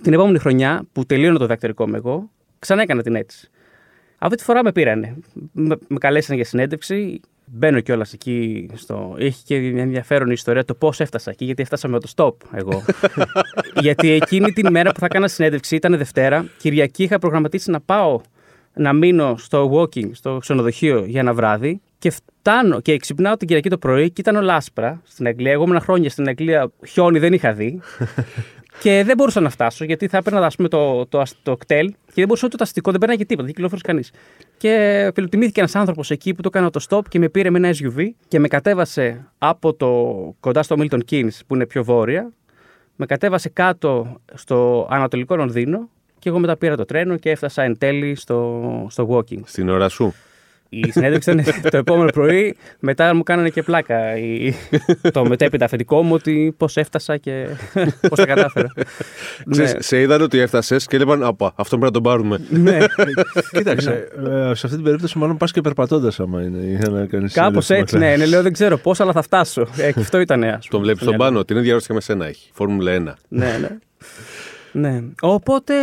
Την 0.01 0.13
επόμενη 0.13 0.39
χρονιά 0.39 0.83
που 0.91 1.05
τελείωνα 1.05 1.37
το 1.37 1.43
διδακτορικό 1.43 1.87
με 1.87 1.97
εγώ, 1.97 2.29
ξανά 2.59 2.81
έκανα 2.81 3.01
την 3.01 3.15
αίτηση. 3.15 3.49
Αυτή 4.17 4.35
τη 4.35 4.43
φορά 4.43 4.63
με 4.63 4.71
πήρανε. 4.71 5.15
Με, 5.51 5.77
με 5.87 5.97
καλέσαν 5.97 6.35
για 6.35 6.45
συνέντευξη. 6.45 7.19
Μπαίνω 7.45 7.79
κιόλας 7.79 8.13
εκεί. 8.13 8.69
Στο... 8.73 9.15
Έχει 9.19 9.43
και 9.43 9.59
μια 9.59 9.81
ενδιαφέρον 9.81 10.31
ιστορία 10.31 10.65
το 10.65 10.73
πώς 10.73 10.99
έφτασα 10.99 11.31
εκεί, 11.31 11.45
γιατί 11.45 11.61
έφτασα 11.61 11.87
με 11.87 11.99
το 11.99 12.11
stop 12.15 12.33
εγώ. 12.51 12.83
γιατί 13.85 14.11
εκείνη 14.11 14.51
την 14.51 14.67
ημέρα 14.67 14.91
που 14.91 14.99
θα 14.99 15.05
έκανα 15.05 15.27
συνέντευξη 15.27 15.75
ήταν 15.75 15.97
Δευτέρα. 15.97 16.45
Κυριακή 16.57 17.03
είχα 17.03 17.19
προγραμματίσει 17.19 17.71
να 17.71 17.81
πάω 17.81 18.21
να 18.73 18.93
μείνω 18.93 19.35
στο 19.37 19.71
walking, 19.73 20.09
στο 20.11 20.37
ξενοδοχείο 20.39 21.05
για 21.05 21.19
ένα 21.19 21.33
βράδυ. 21.33 21.81
Και 21.99 22.09
φτάνω 22.09 22.81
και 22.81 22.97
ξυπνάω 22.97 23.37
την 23.37 23.47
Κυριακή 23.47 23.69
το 23.69 23.77
πρωί 23.77 24.11
και 24.11 24.21
ήταν 24.21 24.35
όλα 24.35 24.55
άσπρα 24.55 25.01
στην 25.03 25.27
Αγγλία. 25.27 25.51
Εγώ 25.51 25.63
ήμουν 25.63 25.81
χρόνια 25.81 26.09
στην 26.09 26.27
Αγγλία, 26.27 26.71
χιόνι 26.87 27.19
δεν 27.19 27.33
είχα 27.33 27.53
δει. 27.53 27.79
και 28.79 29.03
δεν 29.05 29.15
μπορούσα 29.17 29.39
να 29.39 29.49
φτάσω 29.49 29.85
γιατί 29.85 30.07
θα 30.07 30.17
έπαιρνα 30.17 30.45
ας 30.45 30.55
πούμε, 30.55 30.67
το, 30.67 31.05
το, 31.05 31.23
το 31.43 31.57
κτέλ 31.57 31.87
και 31.87 32.13
δεν 32.13 32.25
μπορούσα 32.25 32.45
ούτε 32.45 32.57
το 32.57 32.63
αστικό, 32.63 32.91
δεν 32.91 32.99
παίρναγε 32.99 33.25
τίποτα, 33.25 33.43
δεν 33.45 33.53
κυκλοφορούσε 33.53 33.85
κανείς. 33.87 34.11
Και 34.57 35.11
φιλοτιμήθηκε 35.15 35.59
ένας 35.59 35.75
άνθρωπος 35.75 36.11
εκεί 36.11 36.33
που 36.33 36.41
το 36.41 36.49
έκανα 36.53 36.69
το 36.69 36.85
stop 36.89 37.01
και 37.09 37.19
με 37.19 37.29
πήρε 37.29 37.49
με 37.49 37.57
ένα 37.57 37.75
SUV 37.79 38.05
και 38.27 38.39
με 38.39 38.47
κατέβασε 38.47 39.27
από 39.37 39.73
το 39.73 40.15
κοντά 40.39 40.63
στο 40.63 40.75
Milton 40.79 40.99
Keynes 41.11 41.39
που 41.47 41.55
είναι 41.55 41.65
πιο 41.65 41.83
βόρεια. 41.83 42.31
Με 42.95 43.05
κατέβασε 43.05 43.49
κάτω 43.49 44.21
στο 44.33 44.87
Ανατολικό 44.89 45.35
Λονδίνο 45.35 45.89
και 46.19 46.29
εγώ 46.29 46.39
μετά 46.39 46.57
πήρα 46.57 46.75
το 46.75 46.85
τρένο 46.85 47.17
και 47.17 47.29
έφτασα 47.29 47.63
εν 47.63 47.77
τέλει 47.77 48.15
στο, 48.15 48.87
στο 48.89 49.07
walking. 49.09 49.41
Στην 49.43 49.69
ώρα 49.69 49.89
σου. 49.89 50.13
Η 50.69 50.91
συνέντευξη 50.91 51.31
ήταν 51.31 51.45
το 51.71 51.77
επόμενο 51.77 52.09
πρωί. 52.11 52.55
Μετά 52.79 53.15
μου 53.15 53.23
κάνανε 53.23 53.49
και 53.49 53.63
πλάκα 53.63 54.17
η... 54.17 54.53
το 55.11 55.25
μετέπειτα 55.25 55.65
αφεντικό 55.65 56.03
μου 56.03 56.13
ότι 56.13 56.53
πώς 56.57 56.77
έφτασα 56.77 57.17
και 57.17 57.47
πώς 58.09 58.17
τα 58.19 58.25
κατάφερα. 58.25 58.71
Ξέρεις, 59.49 59.75
Σε 59.79 60.01
είδαν 60.01 60.21
ότι 60.21 60.39
έφτασες 60.39 60.85
και 60.85 60.95
έλεγαν 60.95 61.23
Απα, 61.23 61.45
αυτό 61.55 61.77
πρέπει 61.77 61.83
να 61.83 61.91
τον 61.91 62.03
πάρουμε. 62.03 62.39
ναι. 62.49 62.77
Κοίταξε, 63.57 64.07
ε, 64.25 64.53
σε 64.53 64.65
αυτή 64.65 64.69
την 64.69 64.83
περίπτωση 64.83 65.17
μάλλον 65.17 65.37
πας 65.37 65.51
και 65.51 65.61
περπατώντας 65.61 66.19
άμα 66.19 66.41
είναι. 66.41 66.63
Για 66.79 66.89
να 66.89 67.05
κάνεις 67.05 67.33
Κάπως 67.33 67.65
συνέντευξη 67.65 67.95
έτσι, 67.95 67.97
με 67.97 68.09
ναι, 68.09 68.15
ναι. 68.15 68.25
Λέω 68.25 68.41
δεν 68.41 68.53
ξέρω 68.53 68.77
πώς, 68.77 68.99
αλλά 68.99 69.11
θα 69.11 69.21
φτάσω. 69.21 69.67
Ε, 69.77 69.91
και 69.91 69.99
αυτό 69.99 70.19
ήταν. 70.19 70.43
ας 70.43 70.51
Τον 70.51 70.59
πούμε, 70.69 70.81
βλέπεις 70.83 71.01
στο 71.01 71.09
στον 71.11 71.15
μυαλό. 71.15 71.31
πάνω. 71.33 71.45
Την 71.45 71.57
ίδια 71.57 71.69
ερώτηση 71.69 71.87
και 71.89 71.95
με 71.95 72.01
σένα 72.01 72.25
έχει. 72.25 72.49
Φόρμουλα 72.53 72.91
1. 72.97 73.13
Ναι, 73.27 73.57
ναι. 73.61 73.69
ναι. 74.71 75.03
Οπότε 75.21 75.73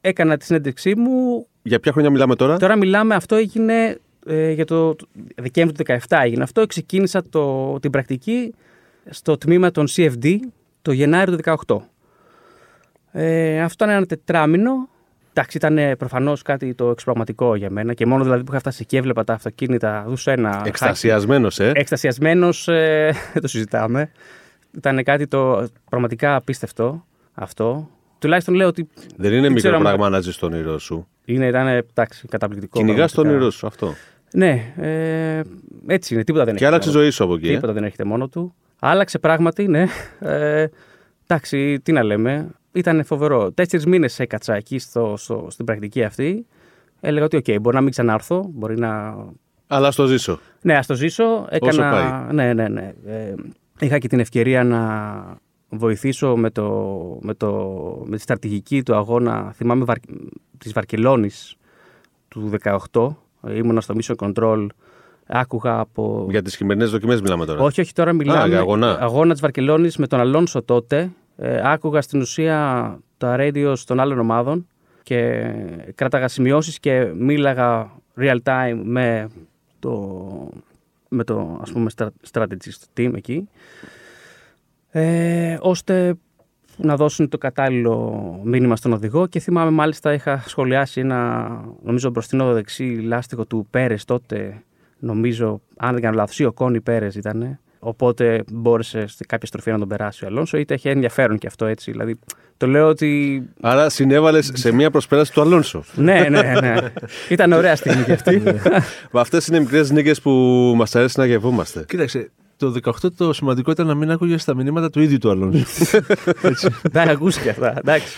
έκανα 0.00 0.36
τη 0.36 0.44
συνέντευξή 0.44 0.94
μου. 0.96 1.46
Για 1.62 1.80
ποια 1.80 1.92
χρονιά 1.92 2.10
μιλάμε 2.10 2.36
τώρα; 2.36 2.56
Τώρα 2.56 2.76
μιλάμε, 2.76 3.14
αυτό 3.14 3.34
έγινε 3.34 3.98
ε, 4.26 4.50
για 4.50 4.64
το 4.64 4.94
το 4.94 5.06
Δεκέμβριο 5.36 5.84
του 5.84 5.92
2017 6.08 6.18
έγινε 6.24 6.42
αυτό. 6.42 6.66
Ξεκίνησα 6.66 7.22
το, 7.30 7.78
την 7.80 7.90
πρακτική 7.90 8.54
στο 9.10 9.38
τμήμα 9.38 9.70
των 9.70 9.86
CFD 9.96 10.36
το 10.82 10.92
Γενάριο 10.92 11.36
του 11.36 11.42
2018. 11.66 11.76
Ε, 13.12 13.60
αυτό 13.60 13.84
ήταν 13.84 13.96
ένα 13.96 14.06
τετράμινο. 14.06 14.88
Εντάξει, 15.34 15.56
ήταν 15.56 15.96
προφανώς 15.98 16.42
κάτι 16.42 16.74
το 16.74 16.90
εξωπραγματικό 16.90 17.54
για 17.54 17.70
μένα 17.70 17.94
και 17.94 18.06
μόνο 18.06 18.24
δηλαδή 18.24 18.42
που 18.44 18.50
είχα 18.50 18.58
φτάσει 18.60 18.78
εκεί, 18.82 18.96
έβλεπα 18.96 19.24
τα 19.24 19.32
αυτοκίνητα, 19.32 20.04
δούσα 20.08 20.32
ένα. 20.32 20.62
Εκστασιασμένος, 20.66 21.60
ε; 21.60 21.72
Εκστασιασμένος, 21.74 22.68
ε, 22.68 23.12
δεν 23.32 23.42
το 23.42 23.48
συζητάμε. 23.48 24.10
Ήταν 24.76 25.02
κάτι 25.02 25.26
το 25.26 25.66
πραγματικά 25.90 26.34
απίστευτο 26.36 27.06
αυτό. 27.32 27.88
Τουλάχιστον 28.18 28.54
λέω 28.54 28.66
ότι 28.66 28.88
Δεν 29.16 29.32
είναι 29.32 29.40
δεν 29.40 29.54
ξέρω 29.54 29.74
μικρό 29.74 29.76
αν- 29.76 29.82
πράγμα 29.96 30.08
να 30.16 30.20
ζεις 30.22 30.34
στον 30.34 30.52
όνειρό 30.52 30.78
σου. 30.78 31.06
Είναι, 31.24 31.46
ήταν 31.46 31.66
εντάξει, 31.66 32.26
καταπληκτικό. 32.28 32.78
Κυνηγάς 32.78 33.12
τον 33.12 33.24
πραγματικά. 33.24 33.36
όνειρό 33.36 33.50
σου 33.50 33.66
αυτό. 33.66 33.94
Ναι, 34.34 34.72
ε, 34.76 35.40
έτσι 35.86 36.14
είναι. 36.14 36.24
Τίποτα 36.24 36.44
δεν 36.44 36.54
Και 36.54 36.64
έχει. 36.64 36.72
άλλαξε 36.72 36.88
η 36.88 36.92
ζωή 36.92 37.10
σου 37.10 37.24
από 37.24 37.34
εκεί. 37.34 37.48
ε. 37.48 37.54
Τίποτα 37.54 37.72
δεν 37.72 37.84
έρχεται 37.84 38.04
μόνο 38.04 38.28
του. 38.28 38.54
Άλλαξε 38.78 39.18
πράγματι, 39.18 39.68
ναι. 39.68 39.86
Ε, 40.20 40.66
εντάξει, 41.26 41.80
τι 41.82 41.92
να 41.92 42.02
λέμε. 42.02 42.48
Ήταν 42.72 43.04
φοβερό. 43.04 43.52
Τέσσερις 43.52 43.86
μήνες 43.86 44.18
έκατσα 44.20 44.54
εκεί 44.54 44.78
στο, 44.78 45.14
στο, 45.16 45.46
στην 45.50 45.64
πρακτική 45.64 46.02
αυτή. 46.04 46.46
Έλεγα 47.00 47.24
ότι, 47.24 47.36
οκ, 47.36 47.60
μπορεί 47.60 47.76
να 47.76 47.82
μην 47.82 47.90
ξανάρθω. 47.90 48.50
Μπορεί 48.54 48.78
να. 48.78 49.16
Αλλά 49.66 49.90
ας 49.90 49.98
το 49.98 50.06
ζήσω. 50.06 50.38
Ναι, 50.62 50.74
ας 50.76 50.86
το 50.86 50.94
ζήσω. 50.94 51.46
Έκανα. 51.50 51.90
πάει. 51.90 52.32
Ναι, 52.34 52.52
ναι, 52.52 52.68
ναι. 52.68 52.92
Ε, 53.06 53.34
είχα 53.80 53.98
και 53.98 54.08
την 54.08 54.20
ευκαιρία 54.20 54.64
να 54.64 54.80
βοηθήσω 55.72 56.36
με, 56.36 56.50
το, 56.50 56.68
με, 57.22 57.34
το, 57.34 57.52
με 58.04 58.16
τη 58.16 58.22
στρατηγική 58.22 58.82
του 58.82 58.94
αγώνα. 58.94 59.52
Θυμάμαι 59.54 59.84
Βαρ, 59.84 59.96
της 60.58 60.72
Βαρκελόνης 60.72 61.56
του 62.28 62.50
18. 62.92 63.06
Ήμουνα 63.54 63.80
στο 63.80 63.94
Mission 63.98 64.14
Control. 64.16 64.66
Άκουγα 65.26 65.78
από 65.78 66.26
Για 66.30 66.42
τις 66.42 66.56
χειμερινές 66.56 66.90
δοκιμές 66.90 67.20
μιλάμε 67.20 67.44
τώρα. 67.46 67.60
όχι, 67.60 67.80
όχι, 67.80 67.92
τώρα 67.92 68.12
μιλάμε. 68.12 68.48
για 68.48 68.58
αγώνα. 68.58 68.98
αγώνα 69.00 69.32
της 69.32 69.40
Βαρκελόνης 69.40 69.96
με 69.96 70.06
τον 70.06 70.20
Αλόνσο 70.20 70.62
τότε. 70.62 71.10
Ε, 71.36 71.60
άκουγα 71.64 72.00
στην 72.02 72.20
ουσία 72.20 72.98
τα 73.18 73.36
radio 73.38 73.74
των 73.86 74.00
άλλων 74.00 74.18
ομάδων 74.18 74.66
και 75.02 75.44
κράταγα 75.94 76.28
σημειώσεις 76.28 76.78
και 76.80 77.12
μίλαγα 77.18 77.90
real 78.16 78.36
time 78.44 78.80
με 78.84 79.28
το, 79.78 80.18
με 81.08 81.24
το 81.24 81.58
ας 81.62 81.72
πούμε 81.72 81.90
στρα- 81.90 82.12
strategist 82.32 82.98
team 83.00 83.12
εκεί 83.16 83.48
ε, 84.92 85.56
ώστε 85.60 86.14
να 86.76 86.96
δώσουν 86.96 87.28
το 87.28 87.38
κατάλληλο 87.38 88.40
μήνυμα 88.44 88.76
στον 88.76 88.92
οδηγό 88.92 89.26
και 89.26 89.40
θυμάμαι 89.40 89.70
μάλιστα 89.70 90.12
είχα 90.12 90.42
σχολιάσει 90.46 91.00
ένα 91.00 91.48
νομίζω 91.82 92.10
μπροστινό 92.10 92.52
δεξί 92.52 92.84
λάστιχο 92.84 93.46
του 93.46 93.66
Πέρες 93.70 94.04
τότε 94.04 94.62
νομίζω 94.98 95.60
αν 95.76 95.92
δεν 95.92 96.02
κάνω 96.02 96.16
λάθος 96.16 96.38
ή 96.38 96.44
ο 96.44 96.52
Κόνι 96.52 96.80
Πέρες 96.80 97.14
ήταν 97.14 97.58
Οπότε 97.84 98.44
μπόρεσε 98.52 99.06
σε 99.06 99.24
κάποια 99.28 99.46
στροφή 99.46 99.70
να 99.70 99.78
τον 99.78 99.88
περάσει 99.88 100.24
ο 100.24 100.26
Αλόνσο, 100.26 100.56
είτε 100.56 100.74
έχει 100.74 100.88
ενδιαφέρον 100.88 101.38
και 101.38 101.46
αυτό 101.46 101.66
έτσι. 101.66 101.90
Δηλαδή, 101.90 102.18
το 102.56 102.66
λέω 102.66 102.88
ότι. 102.88 103.42
Άρα 103.60 103.88
συνέβαλες 103.88 104.50
σε 104.54 104.72
μια 104.72 104.90
προσπέραση 104.90 105.32
του 105.32 105.40
Αλόνσο. 105.40 105.84
ναι, 105.94 106.26
ναι, 106.28 106.54
ναι. 106.60 106.74
Ήταν 107.28 107.52
ωραία 107.52 107.76
στιγμή 107.76 108.04
και 108.04 108.12
αυτή. 108.12 108.42
Αυτές 109.12 109.46
είναι 109.46 109.56
οι 109.56 109.60
μικρές 109.60 109.90
νίκες 109.90 110.20
που 110.20 110.30
μας 110.76 110.96
αρέσει 110.96 111.18
να 111.18 111.26
γευόμαστε. 111.26 111.84
Κοίταξε, 111.88 112.30
το 112.66 112.74
18 112.84 113.08
το 113.16 113.32
σημαντικό 113.32 113.70
ήταν 113.70 113.86
να 113.86 113.94
μην 113.94 114.10
άκουγες 114.10 114.44
τα 114.44 114.54
μηνύματα 114.54 114.90
του 114.90 115.00
ίδιου 115.00 115.18
του 115.18 115.30
Αλόνσο. 115.30 115.64
Δεν 116.92 117.08
ακούστηκε 117.08 117.50
αυτά. 117.50 117.74
Εντάξει. 117.78 118.16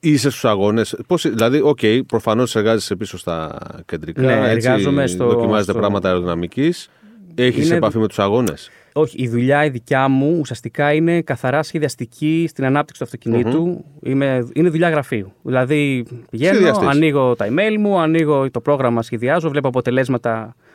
Είσαι 0.00 0.30
στους 0.30 0.44
αγώνες. 0.44 0.96
Δηλαδή, 1.22 1.60
OK, 1.60 1.78
okay, 1.82 2.00
προφανώς 2.06 2.56
εργάζεσαι 2.56 2.96
πίσω 2.96 3.18
στα 3.18 3.58
κεντρικά. 3.86 4.22
Ναι, 4.22 4.50
έτσι, 4.50 4.68
εργάζομαι 4.68 5.06
στο- 5.06 5.26
Δοκιμάζετε 5.26 5.70
στο- 5.70 5.80
πράγματα 5.80 6.08
αεροδυναμικής. 6.08 6.90
Έχεις 7.34 7.66
Είναι- 7.66 7.76
επαφή 7.76 7.98
με 7.98 8.06
τους 8.08 8.18
αγώνες; 8.18 8.70
Όχι, 8.92 9.22
η 9.22 9.28
δουλειά 9.28 9.64
η 9.64 9.68
δικιά 9.68 10.08
μου 10.08 10.36
ουσιαστικά 10.40 10.92
είναι 10.92 11.22
καθαρά 11.22 11.62
σχεδιαστική 11.62 12.46
στην 12.48 12.64
ανάπτυξη 12.64 12.98
του 13.00 13.04
αυτοκινητου 13.04 13.84
Είμαι, 14.02 14.48
είναι 14.52 14.68
δουλειά 14.68 14.88
γραφείου. 14.90 15.32
Δηλαδή 15.42 16.04
πηγαίνω, 16.30 16.54
Σχεδιαστής. 16.54 16.88
ανοίγω 16.88 17.34
τα 17.36 17.46
email 17.50 17.76
μου, 17.78 17.98
ανοίγω 18.00 18.50
το 18.50 18.60
πρόγραμμα, 18.60 19.02
σχεδιάζω, 19.02 19.48
βλέπω 19.48 19.68
αποτελέσματα, 19.68 20.54
ε, 20.58 20.71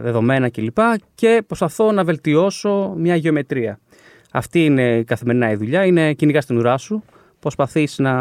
δεδομένα 0.00 0.48
κλπ. 0.48 0.78
Και 1.14 1.42
προσπαθώ 1.46 1.92
να 1.92 2.04
βελτιώσω 2.04 2.94
μια 2.96 3.16
γεωμετρία. 3.16 3.78
Αυτή 4.32 4.64
είναι 4.64 5.02
καθημερινά 5.02 5.50
η 5.50 5.54
δουλειά. 5.54 5.84
Είναι 5.84 6.12
κυνηγάς 6.12 6.44
στην 6.44 6.56
ουρά 6.56 6.78
σου. 6.78 7.04
Προσπαθείς 7.40 7.98
να. 7.98 8.12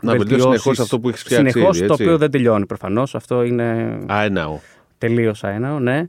Να 0.00 0.12
βελτιώσεις 0.12 0.42
συνεχώς 0.42 0.78
αυτό 0.78 1.00
που 1.00 1.08
έχεις 1.08 1.22
φτιάξει 1.22 1.50
Συνεχώς, 1.50 1.76
ήδη, 1.76 1.86
το 1.86 1.92
έτσι. 1.92 2.04
οποίο 2.04 2.18
δεν 2.18 2.30
τελειώνει 2.30 2.66
προφανώς. 2.66 3.14
Αυτό 3.14 3.42
είναι 3.42 3.98
Αέναο. 4.06 4.58
Τελείως 4.98 5.42
ένα, 5.42 5.80
ναι. 5.80 6.08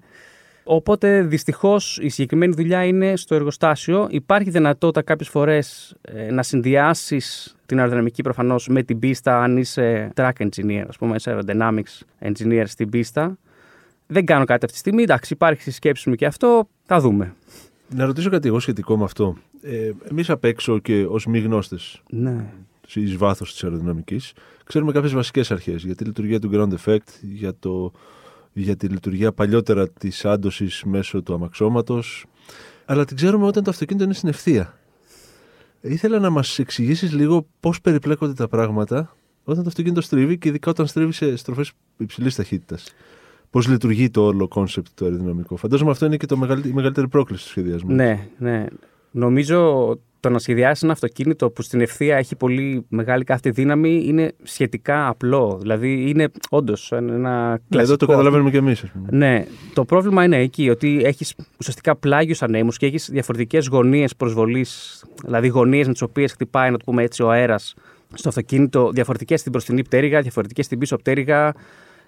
Οπότε 0.64 1.22
δυστυχώς 1.22 2.00
η 2.02 2.10
συγκεκριμένη 2.10 2.54
δουλειά 2.54 2.84
είναι 2.84 3.16
στο 3.16 3.36
εργοστάσιο. 3.36 4.08
Υπάρχει 4.10 4.50
δυνατότητα 4.50 5.02
κάποιες 5.02 5.30
φορές 5.30 5.96
να 6.32 6.44
συνδυάσεις 6.44 7.56
την 7.66 7.78
αεροδυναμική 7.78 8.22
προφανώς 8.22 8.68
με 8.68 8.84
την 8.84 9.00
πίστα, 9.00 9.42
αν 9.42 9.58
είσαι 9.58 10.12
track 10.16 10.32
engineer, 10.38 10.84
ας 10.88 10.98
πούμε, 10.98 11.16
είσαι 11.16 11.38
aerodynamics 11.38 12.28
engineer 12.28 12.64
στην 12.66 12.90
πίστα. 12.90 13.38
Δεν 14.08 14.26
κάνω 14.26 14.46
κάτι 14.46 14.66
αυτή 14.66 14.72
τη 14.74 14.78
στιγμή. 14.78 15.04
Εντάξει, 15.04 15.34
υπάρχει 15.34 15.62
στη 15.62 15.72
σκέψη 15.72 16.10
μου 16.10 16.16
και 16.16 16.26
αυτό. 16.26 16.68
Θα 16.86 17.00
δούμε. 17.00 17.36
να 17.90 18.06
ρωτήσω 18.06 18.30
κάτι 18.30 18.48
εγώ 18.48 18.60
σχετικό 18.60 18.98
με 18.98 19.04
αυτό. 19.04 19.38
Ε, 19.62 19.92
Εμείς 20.10 20.30
απ' 20.30 20.44
έξω 20.46 20.80
και 20.80 21.06
ως 21.06 21.26
μη 21.26 21.40
γνώστες 21.40 22.02
Ναι. 22.10 22.46
εις 22.94 23.16
βάθος 23.16 23.52
της 23.52 23.64
αεροδυναμικής, 23.64 24.34
ξέρουμε 24.66 24.92
κάποιες 24.92 25.14
βασικές 25.14 25.52
αρχές 25.52 25.84
για 25.84 25.96
τη 25.96 26.04
λειτουργία 26.04 26.40
του 26.40 26.50
ground 26.54 26.74
effect, 26.84 27.08
για, 27.22 27.54
το, 27.60 27.92
για 28.54 28.76
τη 28.76 28.88
λειτουργία 28.88 29.32
παλιότερα 29.32 29.90
της 29.90 30.26
άντωσης 30.26 30.84
μέσω 30.86 31.22
του 31.22 31.34
αμαξώματος. 31.34 32.26
Αλλά 32.86 33.06
την 33.06 33.16
ξέρουμε 33.16 33.46
όταν 33.46 33.64
το 33.64 33.70
αυτοκίνητο 33.70 34.06
είναι 34.06 34.14
στην 34.14 34.30
ευθεία. 34.30 34.80
Ήθελα 35.82 36.20
να 36.20 36.30
μας 36.30 36.60
εξηγήσεις 36.60 37.12
λίγο 37.14 37.48
πώς 37.60 37.82
περιπλέκονται 37.82 38.34
τα 38.34 38.48
πράγματα 38.48 39.16
όταν 39.44 39.64
το 39.64 39.70
αυτοκίνητο 39.70 40.02
στρίβει 40.02 40.38
και 40.38 40.48
ειδικά 40.50 40.70
όταν 40.72 40.88
στρίβει 40.88 41.12
σε 41.12 41.36
στροφές 41.36 41.72
υψηλής 41.98 42.36
ταχύτητας. 42.36 42.94
Πώς 43.56 43.68
λειτουργεί 43.68 44.10
το 44.10 44.22
όλο 44.26 44.48
κόνσεπτ 44.48 44.88
το 44.94 45.06
αεροδυναμικό. 45.06 45.56
Φαντάζομαι 45.56 45.92
αυτό 45.92 46.06
είναι 46.06 46.18
και 46.18 46.26
το 46.26 46.38
μεγαλύτερη, 46.38 46.74
η 46.74 46.76
μεγαλύτερη 46.76 47.08
πρόκληση 47.08 47.44
του 47.44 47.50
σχεδιασμού. 47.50 47.94
Ναι, 47.96 48.28
ναι. 48.38 48.66
Νομίζω 49.12 49.60
το 50.20 50.30
να 50.30 50.40
σχεδιάσεις 50.40 50.84
ένα 50.84 50.92
αυτοκίνητο 50.92 51.50
που 51.50 51.62
στην 51.62 51.82
ευθεία 51.82 52.18
έχει 52.18 52.36
πολύ 52.36 52.86
μεγάλη 52.90 53.24
κάθε 53.24 53.50
δύναμη 53.50 54.04
είναι 54.08 54.34
σχετικά 54.44 55.08
απλό. 55.08 55.58
Δηλαδή 55.62 56.10
είναι 56.10 56.32
όντως 56.50 56.92
ένα 56.92 57.50
Ναι, 57.50 57.58
κλασικό. 57.70 57.80
εδώ 57.80 57.96
το 57.96 58.06
καταλαβαίνουμε 58.06 58.50
κι 58.50 58.58
εμείς. 58.58 58.84
Ναι, 59.10 59.46
το 59.74 59.86
πρόβλημα 59.86 60.24
είναι 60.24 60.38
εκεί 60.38 60.70
ότι 60.70 61.02
έχεις 61.04 61.36
ουσιαστικά 61.60 61.96
πλάγιους 61.96 62.42
ανέμους 62.42 62.78
και 62.78 62.86
έχεις 62.86 63.10
διαφορετικές 63.12 63.68
γωνίες 63.68 64.16
προσβολής, 64.16 65.04
δηλαδή 65.26 65.48
γωνίες 65.48 65.86
με 65.88 65.92
τις 65.94 66.02
οποίες 66.02 66.32
χτυπάει, 66.32 66.72
να 66.72 66.78
το 66.78 66.84
πούμε 66.86 67.04
έτσι, 67.04 67.24
ο 67.24 67.30
αέρας 67.32 67.74
στο 68.14 68.30
αυτοκίνητο, 68.30 68.92
διαφορετικές 68.92 69.40
στην 69.40 69.52
μπροστινή 69.52 69.84
πτέρυγα, 69.84 70.22
διαφορετικές 70.22 70.66
στην 70.66 70.80
πίσω 70.80 70.96
πτέρυγα. 70.96 71.54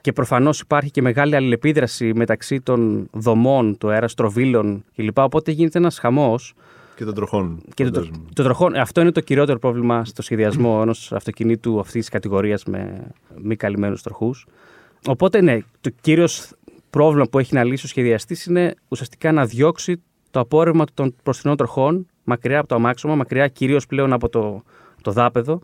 Και 0.01 0.12
προφανώς 0.12 0.60
υπάρχει 0.60 0.92
και 0.92 1.01
μεγάλη 1.01 1.36
αλληλεπίδραση 1.36 2.13
μεταξύ 2.13 2.62
των 2.62 3.10
δομών, 3.12 3.77
του 3.77 3.89
αέρα 3.89 4.08
στροβίλων 4.08 4.84
κλπ. 4.96 5.18
Οπότε 5.18 5.51
γίνεται 5.51 5.77
ένας 5.77 6.00
χαμός. 6.00 6.54
Και 6.96 7.06
των 7.06 7.13
τροχών. 7.13 7.62
Και 7.74 7.84
το, 7.84 7.89
φαντάζομαι. 7.94 8.18
το 8.34 8.44
τροχόν, 8.44 8.75
αυτό 8.75 9.01
είναι 9.01 9.12
το 9.12 9.22
κυριότερο 9.22 9.60
πρόβλημα 9.60 10.06
στο 10.06 10.22
σχεδιασμό 10.22 10.80
ενός 10.82 11.12
αυτοκινήτου 11.12 11.80
αυτής 11.80 11.94
της 11.94 12.10
κατηγορίας 12.10 12.63
με 12.63 13.12
μη 13.42 13.56
καλυμμένους 13.56 14.01
τροχούς. 14.01 14.48
Οπότε, 15.08 15.42
ναι, 15.42 15.60
το 15.82 15.89
κύριος 16.01 16.51
πρόβλημα 16.89 17.25
που 17.25 17.39
έχει 17.39 17.54
να 17.54 17.63
λύσει 17.63 17.86
ο 17.86 17.89
σχεδιαστής 17.89 18.46
είναι 18.46 18.75
ουσιαστικά 18.88 19.32
να 19.32 19.46
διώξει 19.46 20.01
το 20.32 20.39
απόρρευμα 20.39 20.86
των 20.94 21.16
προστινών 21.24 21.58
τροχών 21.58 22.08
μακριά 22.24 22.60
από 22.60 22.68
το 22.68 22.75
αμάξωμα, 22.75 23.16
μακριά 23.16 23.48
κυρίως 23.48 23.86
πλέον 23.86 24.13
από 24.13 24.30
το, 24.30 24.63
το 25.01 25.12
δάπεδο. 25.12 25.62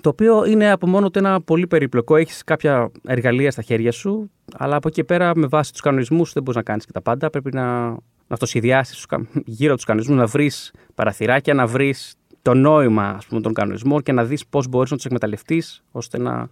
Το 0.00 0.08
οποίο 0.08 0.44
είναι 0.44 0.70
από 0.70 0.86
μόνο 0.86 1.10
του 1.10 1.18
ένα 1.18 1.40
πολύ 1.40 1.66
περίπλοκο. 1.66 2.16
Έχεις 2.16 2.44
κάποια 2.44 2.90
εργαλεία 3.06 3.50
στα 3.50 3.62
χέρια 3.62 3.92
σου, 3.92 4.30
αλλά 4.52 4.76
από 4.76 4.88
εκεί 4.88 4.96
και 4.96 5.04
πέρα, 5.04 5.36
με 5.36 5.46
βάση 5.46 5.72
τους 5.72 5.80
κανονισμούς, 5.80 6.32
δεν 6.32 6.42
μπορείς 6.42 6.56
να 6.56 6.62
κάνεις 6.62 6.84
και 6.86 6.92
τα 6.92 7.02
πάντα. 7.02 7.30
Πρέπει 7.30 7.54
να, 7.54 7.88
να 7.90 7.98
αυτοσχεδιάσει 8.28 9.06
γύρω 9.44 9.68
από 9.68 9.76
τους 9.76 9.84
κανονισμούς, 9.84 10.16
να 10.16 10.26
βρεις 10.26 10.72
παραθυράκια, 10.94 11.54
να 11.54 11.66
βρεις 11.66 12.14
το 12.42 12.54
νόημα 12.54 13.08
ας 13.08 13.26
πούμε, 13.26 13.40
των 13.40 13.52
κανονισμών 13.52 14.02
και 14.02 14.12
να 14.12 14.24
δεις 14.24 14.46
πώς 14.46 14.68
μπορείς 14.68 14.90
να 14.90 14.96
τους 14.96 15.04
εκμεταλλευτείς 15.06 15.82
ώστε 15.92 16.18
να 16.18 16.48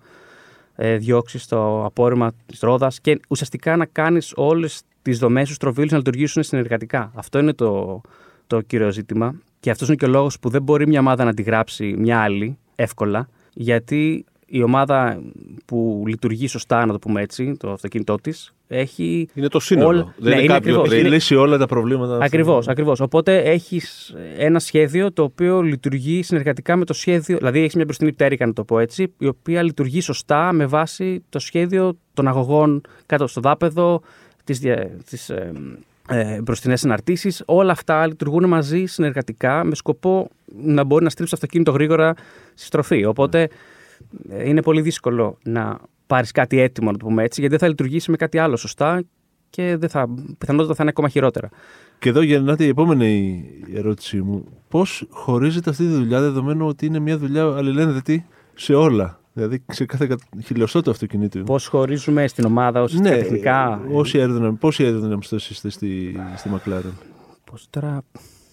ε, 0.77 0.97
διώξεις 0.97 1.47
το 1.47 1.85
απόρριμα 1.85 2.33
της 2.47 2.61
ρόδας 2.61 3.01
και 3.01 3.21
ουσιαστικά 3.29 3.77
να 3.77 3.87
κάνεις 3.87 4.33
όλες 4.37 4.83
τις 5.03 5.19
δομές 5.19 5.49
του 5.49 5.55
στροβίλου 5.55 5.89
να 5.91 5.97
λειτουργήσουν 5.97 6.43
συνεργατικά. 6.43 7.13
Αυτό 7.15 7.39
είναι 7.39 7.53
το, 7.53 8.01
το 8.47 8.61
κύριο 8.61 8.91
ζήτημα. 8.91 9.35
Και 9.61 9.71
αυτός 9.71 9.89
είναι 9.89 9.97
και 9.97 10.05
ο 10.05 10.09
λόγος 10.09 10.39
που 10.39 10.49
δεν 10.49 10.63
μπορεί 10.63 10.87
μια 10.87 11.01
ομάδα 11.01 11.25
να 11.25 11.35
τη 11.35 11.43
γράψει 11.43 11.95
μια 11.99 12.21
άλλη 12.21 12.59
εύκολα, 12.81 13.29
γιατί 13.55 14.25
η 14.47 14.63
ομάδα 14.63 15.23
που 15.65 16.05
λειτουργεί 16.07 16.47
σωστά, 16.49 16.87
να 16.87 16.93
το 16.93 16.99
πούμε 16.99 17.21
έτσι, 17.23 17.57
το 17.59 17.71
αυτοκίνητό 17.73 18.15
της, 18.15 18.53
έχει. 18.69 19.29
Είναι 19.35 19.49
το 19.49 19.61
σύνολο. 19.61 19.87
Όλα- 19.89 20.15
Δεν 20.19 20.29
ναι, 20.29 20.31
είναι 20.31 20.43
είναι 20.43 20.53
κάποιο 20.53 20.71
ακριβώς. 20.73 20.91
Έχει 20.93 21.01
Είναι- 21.01 21.09
λύσει 21.15 21.35
όλα 21.35 21.59
τα 21.59 21.67
προβλήματα. 21.67 22.19
Ακριβώς, 22.25 22.69
ακριβώς. 22.69 23.01
Οπότε 23.01 23.39
έχεις 23.39 24.15
ένα 24.37 24.59
σχέδιο 24.59 25.13
το 25.13 25.23
οποίο 25.23 25.63
λειτουργεί 25.63 26.23
συνεργατικά 26.23 26.77
με 26.77 26.85
το 26.85 26.93
σχέδιο. 26.93 27.37
Δηλαδή, 27.37 27.61
έχεις 27.61 27.75
μια 27.75 27.85
μπροστινή 27.85 28.13
πτέρυγα, 28.13 28.47
να 28.47 28.53
το 28.53 28.65
πω 28.65 28.79
έτσι, 28.79 29.13
η 29.19 29.27
οποία 29.27 29.63
λειτουργεί 29.63 30.01
σωστά 30.01 30.53
με 30.53 30.67
βάση 30.67 31.25
το 31.29 31.39
σχέδιο 31.39 31.99
των 32.15 32.29
αγωγών 32.29 32.81
κάτω 33.07 33.27
στο 33.27 33.41
δάπεδο, 33.41 34.03
τι 34.45 34.59
τις, 35.05 35.31
ε, 36.11 36.35
ε, 36.35 36.41
μπροστινέ 36.43 36.75
εναρτήσει. 36.85 37.35
Όλα 37.45 37.73
αυτά 37.73 38.07
λειτουργούν 38.07 38.49
μαζί 38.49 38.85
συνεργατικά 38.85 39.65
με 39.65 39.75
σκοπό 39.75 40.31
να 40.63 40.85
μπορεί 40.85 41.05
να 41.05 41.11
στρίψει 41.11 41.33
το 41.33 41.39
αυτοκίνητο 41.43 41.71
γρήγορα 41.71 42.15
στη 42.55 42.67
στροφή. 42.67 43.05
Οπότε 43.05 43.49
ε, 44.29 44.49
είναι 44.49 44.63
πολύ 44.63 44.81
δύσκολο 44.81 45.39
να 45.43 45.79
πάρεις 46.07 46.33
κάτι 46.33 46.61
έτοιμο, 46.61 46.91
να 46.91 46.97
το 46.97 47.07
πούμε 47.07 47.23
έτσι, 47.23 47.41
γιατί 47.41 47.57
δεν 47.57 47.65
θα 47.65 47.69
λειτουργήσει 47.69 48.11
με 48.11 48.17
κάτι 48.17 48.39
άλλο 48.39 48.57
σωστά 48.57 49.03
και 49.51 49.77
δεν 49.77 49.89
θα, 49.89 50.09
πιθανότατα 50.39 50.75
θα 50.75 50.83
είναι 50.83 50.91
ακόμα 50.91 51.09
χειρότερα. 51.09 51.49
Και 51.99 52.09
εδώ 52.09 52.23
γεννάται 52.23 52.65
η 52.65 52.69
επόμενη 52.69 53.45
ερώτησή 53.75 54.23
μου. 54.23 54.45
Πώς 54.69 55.07
χωρίζεται 55.11 55.71
αυτή 55.71 55.85
τη 55.87 55.93
δουλειά 55.93 56.21
δεδομένου 56.21 56.67
ότι 56.67 56.87
είναι 56.87 56.99
μια 56.99 57.19
δουλειά 57.19 57.43
αλληλένδετη 57.57 58.27
σε 58.55 58.75
όλα; 58.75 59.21
Δηλαδή 59.39 59.65
σε 59.69 59.85
κάθε 59.85 60.07
κα- 60.07 60.19
χιλιοστό 60.45 60.83
του 60.83 60.91
αυτοκινήτου. 60.91 61.43
Πώς 61.43 61.67
χωρίζουμε 61.67 62.27
στην 62.27 62.45
ομάδα 62.45 62.83
ω 62.83 62.87
ναι, 62.93 63.11
τεχνικά. 63.11 63.81
Όσοι 63.93 64.19
αεροδυναμ, 64.19 64.57
πόσοι 64.57 64.85
αεροδυναμιστές 64.85 65.51
είστε 65.51 65.71
στη, 65.71 66.21
στη 66.37 66.51
McLaren. 66.55 66.93
Πώς 67.51 67.67
τώρα... 67.71 68.03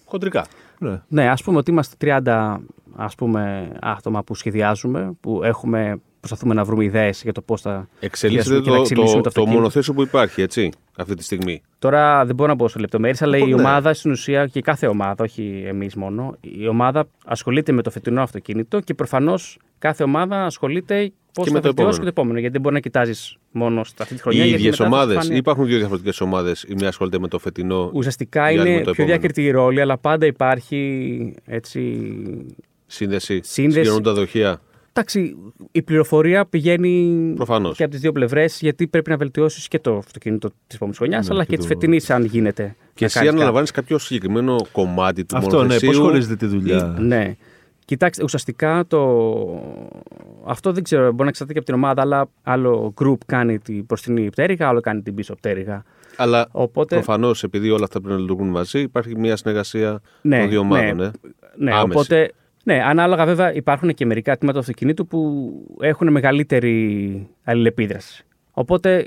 Χοντρικά. 0.04 0.46
Ναι. 0.78 1.00
Ναι, 1.08 1.28
ας 1.28 1.42
πούμε 1.42 1.58
ότι 1.58 1.70
είμαστε 1.70 2.20
30 2.24 2.56
ας 2.94 3.14
πούμε, 3.14 3.72
άτομα 3.80 4.22
που 4.24 4.34
σχεδιάζουμε, 4.34 5.12
που 5.20 5.42
έχουμε, 5.42 6.00
προσπαθούμε 6.20 6.54
να 6.54 6.64
βρούμε 6.64 6.84
ιδέες 6.84 7.22
για 7.22 7.32
το 7.32 7.40
πώς 7.42 7.60
θα. 7.60 7.88
Εξελίσσεται 8.00 8.60
και 8.60 8.70
να 8.70 8.76
το, 8.76 8.80
εξελίσσουμε 8.80 9.10
το, 9.10 9.16
το 9.16 9.22
το 9.22 9.28
αυτοκίνητο. 9.28 9.56
μονοθέσιο 9.58 9.94
που 9.94 10.02
υπάρχει, 10.02 10.42
έτσι, 10.42 10.70
αυτή 10.96 11.14
τη 11.14 11.24
στιγμή. 11.24 11.62
Τώρα 11.78 12.24
δεν 12.24 12.34
μπορώ 12.34 12.50
να 12.50 12.56
πω 12.56 12.68
σε 12.68 12.78
λεπτομέρειες, 12.78 13.22
αλλά 13.22 13.36
Λοιπόν, 13.36 13.50
η 13.50 13.54
ναι. 13.54 13.60
ομάδα 13.60 13.94
στην 13.94 14.10
ουσία 14.10 14.46
και 14.46 14.60
κάθε 14.60 14.86
ομάδα, 14.86 15.24
όχι 15.24 15.62
εμείς 15.66 15.94
μόνο, 15.94 16.36
η 16.40 16.68
ομάδα 16.68 17.08
ασχολείται 17.26 17.72
με 17.72 17.82
το 17.82 17.90
φετινό 17.90 18.22
αυτοκίνητο 18.22 18.80
και 18.80 18.94
προφανώς 18.94 19.58
κάθε 19.78 20.02
ομάδα 20.02 20.44
ασχολείται 20.44 21.12
πώς 21.32 21.44
Και 21.44 21.50
θα 21.50 21.56
με 21.56 21.60
το 21.62 21.66
βελτιώσει 21.66 21.74
επόμενο. 21.76 21.96
και 21.98 22.00
το 22.02 22.08
επόμενο. 22.08 22.38
Γιατί 22.38 22.52
δεν 22.52 22.60
μπορεί 22.62 22.74
να 22.74 22.80
κοιτάζεις 22.80 23.36
μόνο 23.50 23.84
στα 23.84 24.02
αυτή 24.02 24.14
τη 24.14 24.20
χρονιά. 24.20 24.44
Οι 24.44 24.48
γιατί 24.48 24.62
ίδιε 24.62 24.70
μετά 24.70 24.84
θα 24.90 24.96
ομάδε, 24.96 25.14
φανεί- 25.14 25.32
ή 25.32 25.36
υπάρχουν 25.36 25.66
δύο 25.66 25.76
διαφορετικές 25.78 26.20
ομάδες. 26.20 26.62
Η 26.68 26.74
μία 26.74 26.88
ασχολείται 26.88 27.18
με 27.18 27.28
το 27.28 27.38
φετινό. 27.38 27.90
Ουσιαστικά 27.94 28.50
η 28.50 28.58
άλλη 28.58 28.62
με 28.62 28.68
είναι 28.68 28.78
το 28.78 28.82
πιο 28.82 28.90
επόμενο. 29.04 29.18
διακριτή 29.18 29.42
η 29.42 29.50
ρόλη, 29.50 29.80
αλλά 29.80 29.98
πάντα 29.98 30.26
υπάρχει 30.26 31.34
έτσι. 31.44 31.80
Σύνδεση, 32.86 33.40
Σύνδεση. 33.44 33.76
συγκοινωνούν 33.76 34.02
τα 34.02 34.12
δοχεία. 34.12 34.60
Εντάξει, 34.92 35.36
η 35.72 35.82
πληροφορία 35.82 36.46
πηγαίνει 36.46 37.32
Προφανώς. 37.36 37.76
και 37.76 37.82
από 37.82 37.92
τις 37.92 38.00
δύο 38.00 38.12
πλευρές, 38.12 38.58
γιατί 38.60 38.86
πρέπει 38.86 39.10
να 39.10 39.16
βελτιώσει 39.16 39.68
και 39.68 39.78
το 39.78 39.96
αυτοκίνητο 39.96 40.48
της 40.66 40.76
επόμενης 40.76 40.98
χρονιάς, 40.98 41.26
Ναι, 41.28 41.34
αλλά 41.34 41.44
και 41.44 41.50
και 41.50 41.56
το- 41.56 41.62
τη 41.62 41.68
φετινής, 41.68 42.10
αν 42.10 42.24
γίνεται. 42.24 42.62
Και 42.94 43.00
να 43.00 43.06
εσύ 43.06 43.18
κάνεις 43.18 43.32
αναλαμβάνεις 43.32 43.70
κάποιο 43.70 43.98
συγκεκριμένο 43.98 44.56
κομμάτι 44.72 45.24
του 45.24 45.36
Αυτό 45.36 45.50
ναι, 45.50 45.56
μονοθεσίου. 45.56 45.88
πώς 45.88 45.98
χωρίζεται 45.98 46.36
τη 46.36 46.46
δουλειά; 46.46 46.78
κάτι. 46.78 47.02
Ναι. 47.02 47.36
Κοιτάξτε, 47.84 48.22
ουσιαστικά 48.22 48.84
το. 48.88 49.00
Αυτό 50.44 50.72
δεν 50.72 50.82
ξέρω, 50.82 51.02
μπορεί 51.02 51.22
να 51.22 51.28
εξαρτάται 51.28 51.52
και 51.52 51.58
από 51.58 51.66
την 51.66 51.76
ομάδα, 51.76 52.02
αλλά 52.02 52.28
άλλο 52.42 52.94
group 53.00 53.16
κάνει 53.26 53.58
την 53.58 53.84
μπροστινή 53.84 54.30
πτέρυγα, 54.30 54.68
άλλο 54.68 54.80
κάνει 54.80 55.02
την 55.02 55.14
πίσω 55.14 55.34
πτέρυγα. 55.34 55.82
Αλλά 56.16 56.48
Οπότε- 56.52 56.94
προφανώς 56.94 57.42
επειδή 57.42 57.70
όλα 57.70 57.84
αυτά 57.84 57.98
πρέπει 58.00 58.14
να 58.14 58.20
λειτουργούν 58.20 58.48
μαζί, 58.48 58.80
υπάρχει 58.80 59.16
μια 59.18 59.36
συνεργασία 59.36 60.00
Ναι, 60.22 60.38
των 60.40 60.48
δύο 60.48 60.60
ομάδων. 60.60 60.96
ναι. 60.96 61.04
ε; 61.04 61.10
Ναι, 61.56 61.70
Άμεση. 61.72 61.90
οπότε. 61.98 62.32
Ναι, 62.66 62.82
ανάλογα 62.82 63.24
βέβαια 63.24 63.54
υπάρχουν 63.54 63.94
και 63.94 64.06
μερικά 64.06 64.36
τμήματα 64.36 64.58
του 64.58 64.64
αυτοκινήτου 64.64 65.06
που 65.06 65.50
έχουν 65.80 66.10
μεγαλύτερη 66.10 67.28
αλληλεπίδραση. 67.44 68.24
Οπότε 68.50 69.06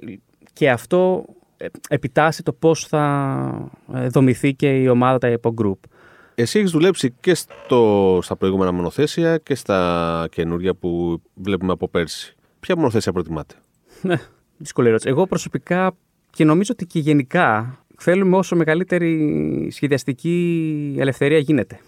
και 0.53 0.69
αυτό 0.69 1.25
ε, 1.57 1.65
επιτάσσει 1.89 2.43
το 2.43 2.53
πώς 2.53 2.85
θα 2.85 3.71
ε, 3.93 4.07
δομηθεί 4.07 4.53
και 4.53 4.81
η 4.81 4.87
ομάδα 4.87 5.17
τα 5.17 5.27
υπό 5.27 5.53
group. 5.61 5.89
Εσύ 6.35 6.59
έχεις 6.59 6.71
δουλέψει 6.71 7.11
και 7.21 7.33
στο, 7.33 8.19
στα 8.21 8.35
προηγούμενα 8.35 8.71
μονοθέσια 8.71 9.37
και 9.37 9.55
στα 9.55 10.27
καινούργια 10.31 10.73
που 10.73 11.21
βλέπουμε 11.33 11.71
από 11.71 11.87
πέρσι. 11.87 12.35
Ποια 12.59 12.75
μονοθέσια 12.75 13.11
προτιμάτε; 13.11 13.55
Ναι, 14.01 14.15
δύσκολη 14.57 14.87
ερώτηση. 14.87 15.09
Εγώ 15.09 15.27
προσωπικά 15.27 15.95
και 16.29 16.45
νομίζω 16.45 16.71
ότι 16.73 16.85
και 16.85 16.99
γενικά 16.99 17.79
θέλουμε 17.99 18.37
όσο 18.37 18.55
μεγαλύτερη 18.55 19.67
σχεδιαστική 19.71 20.95
ελευθερία 20.99 21.37
γίνεται. 21.37 21.79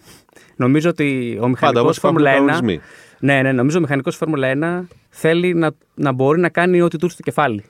Νομίζω 0.55 0.89
ότι 0.89 1.31
ο 1.31 1.39
Πάντα 1.39 1.47
μηχανικός 1.49 1.81
όμως 1.81 1.97
υπάρχουν 1.97 2.19
Φόρμουλα 2.19 2.31
1. 2.31 2.35
κανονισμοί. 2.35 2.79
Ναι, 3.19 3.41
ναι, 3.41 3.51
νομίζω 3.51 3.77
ο 3.77 3.81
μηχανικός 3.81 4.15
Φόρμουλα 4.15 4.81
1 4.83 4.95
θέλει 5.09 5.53
να, 5.53 5.71
να 5.95 6.11
μπορεί 6.11 6.39
να 6.39 6.49
κάνει 6.49 6.81
ό,τι 6.81 6.97
του 6.97 7.05
έρθει 7.05 7.13
στο 7.17 7.23
κεφάλι. 7.23 7.63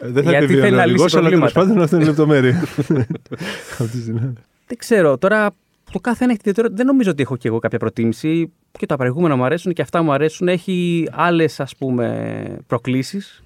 Ε, 0.00 0.08
Δεν 0.08 0.24
θα 0.24 0.30
Γιατί 0.30 0.44
επιβιώνει 0.44 0.68
θέλει 0.68 0.74
ο 0.74 0.76
να 0.78 0.82
οδηγός, 0.84 1.02
λύσει 1.04 1.16
αλλά 1.18 1.28
τέλος 1.28 1.52
προβλήματα. 1.52 1.60
πάντων 1.60 1.82
αυτό 1.82 1.96
είναι 1.96 2.04
λεπτομέρεια. 2.04 2.64
Αυτή 3.84 3.98
την 4.00 4.18
άλλη. 4.18 4.32
Δεν 4.66 4.78
ξέρω. 4.78 5.18
Τώρα 5.18 5.50
το 5.92 5.98
κάθε 6.00 6.24
ένα 6.24 6.32
έχει 6.32 6.40
ιδιαίτερο. 6.40 6.68
Δεν 6.72 6.86
νομίζω 6.86 7.10
ότι 7.10 7.22
έχω 7.22 7.36
και 7.36 7.48
εγώ 7.48 7.58
κάποια 7.58 7.78
προτίμηση. 7.78 8.52
Και 8.78 8.86
τα 8.86 8.96
προηγούμενα 8.96 9.36
μου 9.36 9.44
αρέσουν 9.44 9.72
και 9.72 9.82
αυτά 9.82 10.02
μου 10.02 10.12
αρέσουν. 10.12 10.48
Έχει 10.48 11.08
άλλες 11.12 11.60
ας 11.60 11.76
πούμε 11.76 12.58
προκλήσεις. 12.66 13.42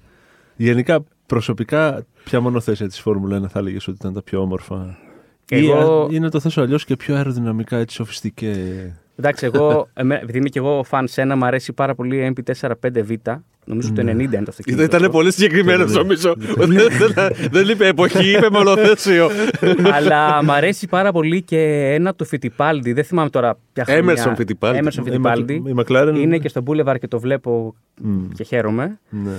Γενικά, 0.55 1.03
προσωπικά, 1.29 2.05
ποια 2.23 2.39
μονοθέσια 2.39 2.87
της 2.87 2.99
Φόρμουλα 2.99 3.37
1 3.37 3.47
θα 3.49 3.59
έλεγες 3.59 3.87
ότι 3.87 3.97
ήταν 3.99 4.13
τα 4.13 4.21
πιο 4.21 4.41
όμορφα; 4.41 4.97
Εγώ- 5.49 6.07
Ή, 6.11 6.15
ή 6.15 6.19
να 6.19 6.29
το 6.29 6.39
θέσω 6.39 6.61
αλλιώς 6.61 6.85
και 6.85 6.95
πιο 6.95 7.15
αεροδυναμικά, 7.15 7.77
έτσι 7.77 7.95
σοφιστικέ; 7.95 8.53
Εντάξει, 9.15 9.45
εγώ, 9.45 9.87
εμέ- 9.93 10.21
επειδή 10.21 10.37
είμαι 10.37 10.49
και 10.49 10.59
εγώ 10.59 10.83
φαν 10.83 11.07
σε 11.07 11.21
ένα, 11.21 11.35
μου 11.35 11.45
αρέσει 11.45 11.73
πάρα 11.73 11.95
πολύ 11.95 12.33
MP45V. 12.35 13.15
Νομίζω 13.65 13.93
το 13.93 14.01
90 14.01 14.05
είναι 14.05 14.27
το 14.27 14.43
αυτοκίνητο. 14.47 14.83
Ήταν 14.83 14.99
αυτό. 14.99 15.11
πολύ 15.11 15.31
συγκεκριμένο 15.31 15.85
νομίζω. 15.85 16.33
Δεν- 16.37 16.69
δεν- 17.13 17.49
Δεν 17.51 17.69
είπε 17.69 17.87
εποχή, 17.87 18.31
είπε 18.31 18.49
μονοθέσιο. 18.51 19.29
Αλλά 19.93 20.43
μ' 20.43 20.51
αρέσει 20.51 20.87
πάρα 20.87 21.11
πολύ 21.11 21.41
και 21.41 21.57
ένα 21.93 22.13
του 22.15 22.27
Fittipaldi. 22.31 22.93
Δεν 22.93 23.03
θυμάμαι 23.03 23.29
τώρα 23.29 23.57
ποια 23.73 23.85
χρόνια. 23.85 24.35
Emerson 24.35 24.41
Fittipaldi. 24.41 24.75
Emerson 24.83 25.05
Η 25.07 25.11
Fittipaldi. 25.11 25.59
Μακ- 25.73 25.89
η 25.89 25.93
McLaren- 25.95 26.15
Είναι 26.17 26.37
και 26.37 26.47
στο 26.49 26.63
Boulevard 26.67 26.95
και 26.99 27.07
το 27.07 27.19
βλέπω 27.19 27.75
Μμ, 28.01 28.27
και 28.29 28.43
χαίρομαι. 28.43 28.99
ναι. 29.09 29.31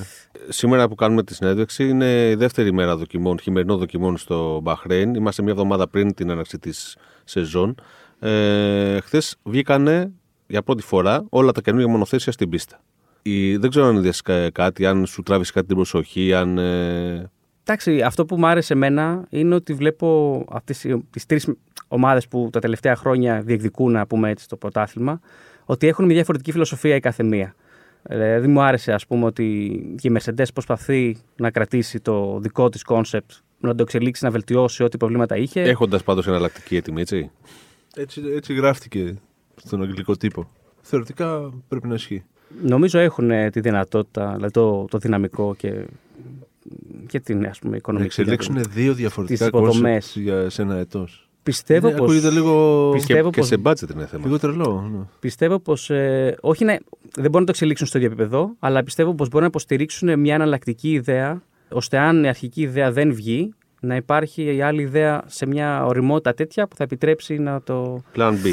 Σήμερα 0.49 0.89
που 0.89 0.95
κάνουμε 0.95 1.23
τη 1.23 1.35
συνέντευξη 1.35 1.89
είναι 1.89 2.29
η 2.31 2.35
δεύτερη 2.35 2.73
μέρα 2.73 2.97
δοκιμών, 2.97 3.39
χειμερινών 3.41 3.79
δοκιμών 3.79 4.17
στο 4.17 4.61
Μπαχρέιν. 4.62 5.15
Είμαστε 5.15 5.43
μια 5.43 5.53
εβδομάδα 5.53 5.89
πριν 5.89 6.15
την 6.15 6.31
έναρξη 6.31 6.59
της 6.59 6.97
σεζόν. 7.25 7.75
Ε, 8.21 9.00
Χθες 9.00 9.37
βγήκανε 9.43 10.11
για 10.47 10.62
πρώτη 10.62 10.83
φορά 10.83 11.25
όλα 11.29 11.53
τα 11.53 11.61
καινούργια 11.61 11.89
μονοθέσια 11.89 12.33
στην 12.33 12.49
πίστα. 12.49 12.81
Η, 13.23 13.57
δεν 13.57 13.71
ξέρω 13.71 13.87
αν 13.87 13.97
είδες 13.97 14.21
κα- 14.23 14.50
κάτι, 14.50 14.87
αν 14.87 15.07
σου 15.07 15.23
τράβησε 15.23 15.53
κάτι 15.53 15.67
την 15.67 15.77
προσοχή, 15.77 16.35
αν. 16.35 16.59
ε, 16.59 17.31
Εντάξει, 17.62 18.00
αυτό 18.03 18.25
που 18.25 18.37
μου 18.37 18.47
άρεσε 18.47 18.73
εμένα 18.73 19.27
είναι 19.31 19.55
ότι 19.55 19.73
βλέπω 19.75 20.45
αυτές 20.50 20.85
οι- 20.85 21.05
τις 21.11 21.27
τρεις 21.27 21.49
ομάδες 21.89 22.29
που 22.29 22.49
τα 22.53 22.61
τελευταία 22.61 22.97
χρόνια 22.97 23.41
διεκδικούν, 23.43 23.93
να 23.93 24.07
πούμε 24.07 24.31
έτσι, 24.31 24.49
το 24.49 24.57
πρωτάθλημα, 24.57 25.21
ότι 25.65 25.87
έχουν 25.87 26.05
μια 26.05 26.15
διαφορετική 26.15 26.53
φιλοσοφία 26.53 26.95
η 26.95 27.00
κάθε 27.00 27.23
μία. 27.23 27.55
Δηλαδή 28.03 28.47
μου 28.47 28.61
άρεσε 28.62 28.93
ας 28.93 29.07
πούμε 29.07 29.25
ότι 29.25 29.45
και 30.00 30.09
η 30.09 30.17
Mercedes 30.19 30.45
προσπαθεί 30.55 31.17
να 31.37 31.50
κρατήσει 31.50 32.00
το 32.00 32.39
δικό 32.41 32.69
της 32.69 32.83
κόνσεπτ, 32.83 33.31
να 33.61 33.75
το 33.75 33.83
εξελίξει, 33.83 34.25
να 34.25 34.31
βελτιώσει 34.31 34.83
ό,τι 34.83 34.97
προβλήματα 34.97 35.37
είχε. 35.37 35.61
Έχοντας 35.61 36.03
πάντως 36.03 36.27
εναλλακτική 36.27 36.77
έτοιμη, 36.77 37.00
έτσι. 37.00 37.31
Έτσι, 37.97 38.23
έτσι 38.35 38.55
γράφτηκε 38.55 39.15
στον 39.57 39.83
αγγλικό 39.83 40.17
τύπο. 40.17 40.50
Θεωρητικά 40.81 41.50
πρέπει 41.69 41.89
να 41.89 41.95
ισχύει. 41.95 42.25
Νομίζω 42.62 42.99
έχουν 42.99 43.30
ε, 43.30 43.50
τη 43.50 43.61
δυνατότητα, 43.61 44.33
δηλαδή 44.35 44.52
το, 44.52 44.85
το 44.90 44.99
δυναμικό 44.99 45.54
και, 45.59 45.85
και 47.07 47.21
την 47.21 47.47
ας 47.47 47.59
πούμε, 47.59 47.71
Να 47.71 47.76
οικονομική. 47.76 48.21
εξελίξουν 48.21 48.62
δύο 48.71 48.95
διαφορετικά 48.95 49.38
τις 49.38 49.47
υποδομές. 49.49 50.07
concepts 50.16 50.21
για 50.23 50.50
σε 50.50 50.62
ένα 50.62 50.76
έτος. 50.77 51.09
Πιστεύω 51.42 51.88
Είναι- 51.88 51.97
πως, 51.99 52.07
ακούγεται 52.11 52.30
λίγο, 52.30 52.88
Και, 52.92 52.97
Πιστεύω 52.99 53.30
και 53.30 53.38
πως- 53.40 53.49
σε 53.49 53.57
budget 53.62 53.90
είναι 53.95 54.07
θέμα. 54.07 54.25
λίγο 54.25 54.38
τρελό. 54.38 54.88
ναι. 54.92 54.99
πιστεύω 55.21 55.59
πως, 55.59 55.91
ε, 55.91 56.36
όχι 56.41 56.65
να, 56.65 56.73
δεν 57.15 57.25
μπορούν 57.25 57.41
να 57.41 57.45
το 57.45 57.50
εξελίξουν 57.50 57.86
στο 57.86 57.99
ίδιο 57.99 58.10
επίπεδο, 58.10 58.54
αλλά 58.58 58.82
πιστεύω 58.84 59.15
πως 59.15 59.26
μπορούν 59.28 59.41
να 59.43 59.47
υποστηρίξουν 59.47 60.19
μια 60.21 60.34
εναλλακτική 60.34 60.91
ιδέα, 60.93 61.43
ώστε 61.71 61.99
αν 61.99 62.25
η 62.25 62.28
αρχική 62.28 62.60
ιδέα 62.63 62.93
δεν 62.93 63.15
βγει, 63.15 63.54
να 63.80 63.97
υπάρχει 63.97 64.54
η 64.56 64.63
άλλη 64.63 64.82
ιδέα 64.82 65.23
σε 65.26 65.47
μια 65.47 65.84
οριμότητα 65.86 66.34
τέτοια 66.34 66.67
που 66.69 66.76
θα 66.76 66.84
επιτρέψει 66.84 67.39
να 67.39 67.63
το. 67.63 68.02
Plan 68.17 68.32
B. 68.32 68.47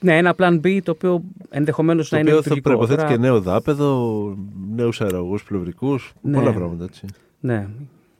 Ναι, 0.00 0.16
ένα 0.16 0.34
plan 0.38 0.60
B 0.64 0.78
το 0.82 0.90
οποίο 0.90 1.22
ενδεχομένως 1.50 2.08
Το 2.08 2.14
να 2.14 2.20
είναι 2.20 2.30
οποίο 2.30 2.42
θα 2.42 2.54
λειτουργικό. 2.54 2.68
προποθέτει 2.86 3.08
Τώρα- 3.08 3.14
και 3.22 3.28
νέο 3.28 3.40
δάπεδο, 3.40 4.34
νέους 4.74 5.00
αεραγού 5.00 5.38
πλευρικούς. 5.48 6.12
Ναι. 6.20 6.36
Πολλά 6.38 6.52
πράγματα 6.52 6.84
έτσι. 6.84 7.06
Ναι, 7.40 7.68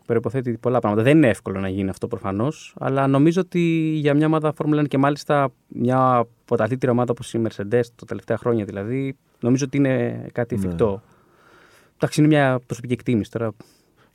προποθέτει 0.06 0.52
πολλά 0.60 0.78
πράγματα. 0.78 1.02
Δεν 1.02 1.16
είναι 1.16 1.28
εύκολο 1.28 1.60
να 1.60 1.68
γίνει 1.68 1.88
αυτό 1.88 2.06
προφανώς, 2.08 2.74
αλλά 2.78 3.06
νομίζω 3.06 3.40
ότι 3.40 3.60
για 3.94 4.14
μια 4.14 4.26
ομάδα 4.26 4.52
Φόρμουλα 4.56 4.80
1 4.82 4.88
και 4.88 4.98
μάλιστα 4.98 5.48
μια 5.68 6.26
πρωταθλήτρια 6.44 6.92
ομάδα 6.92 7.10
όπως 7.10 7.34
η 7.34 7.40
Mercedes 7.46 7.82
τα 7.96 8.04
τελευταία 8.06 8.36
χρόνια 8.38 8.64
δηλαδή, 8.64 9.16
νομίζω 9.40 9.64
ότι 9.64 9.76
είναι 9.76 10.26
κάτι 10.32 10.54
Ναι. 10.56 10.64
εφικτό. 10.64 11.02
Εντάξει, 11.96 12.20
είναι 12.20 12.28
μια 12.28 12.60
προσωπική 12.66 12.92
εκτίμηση 12.92 13.30
τώρα. 13.30 13.50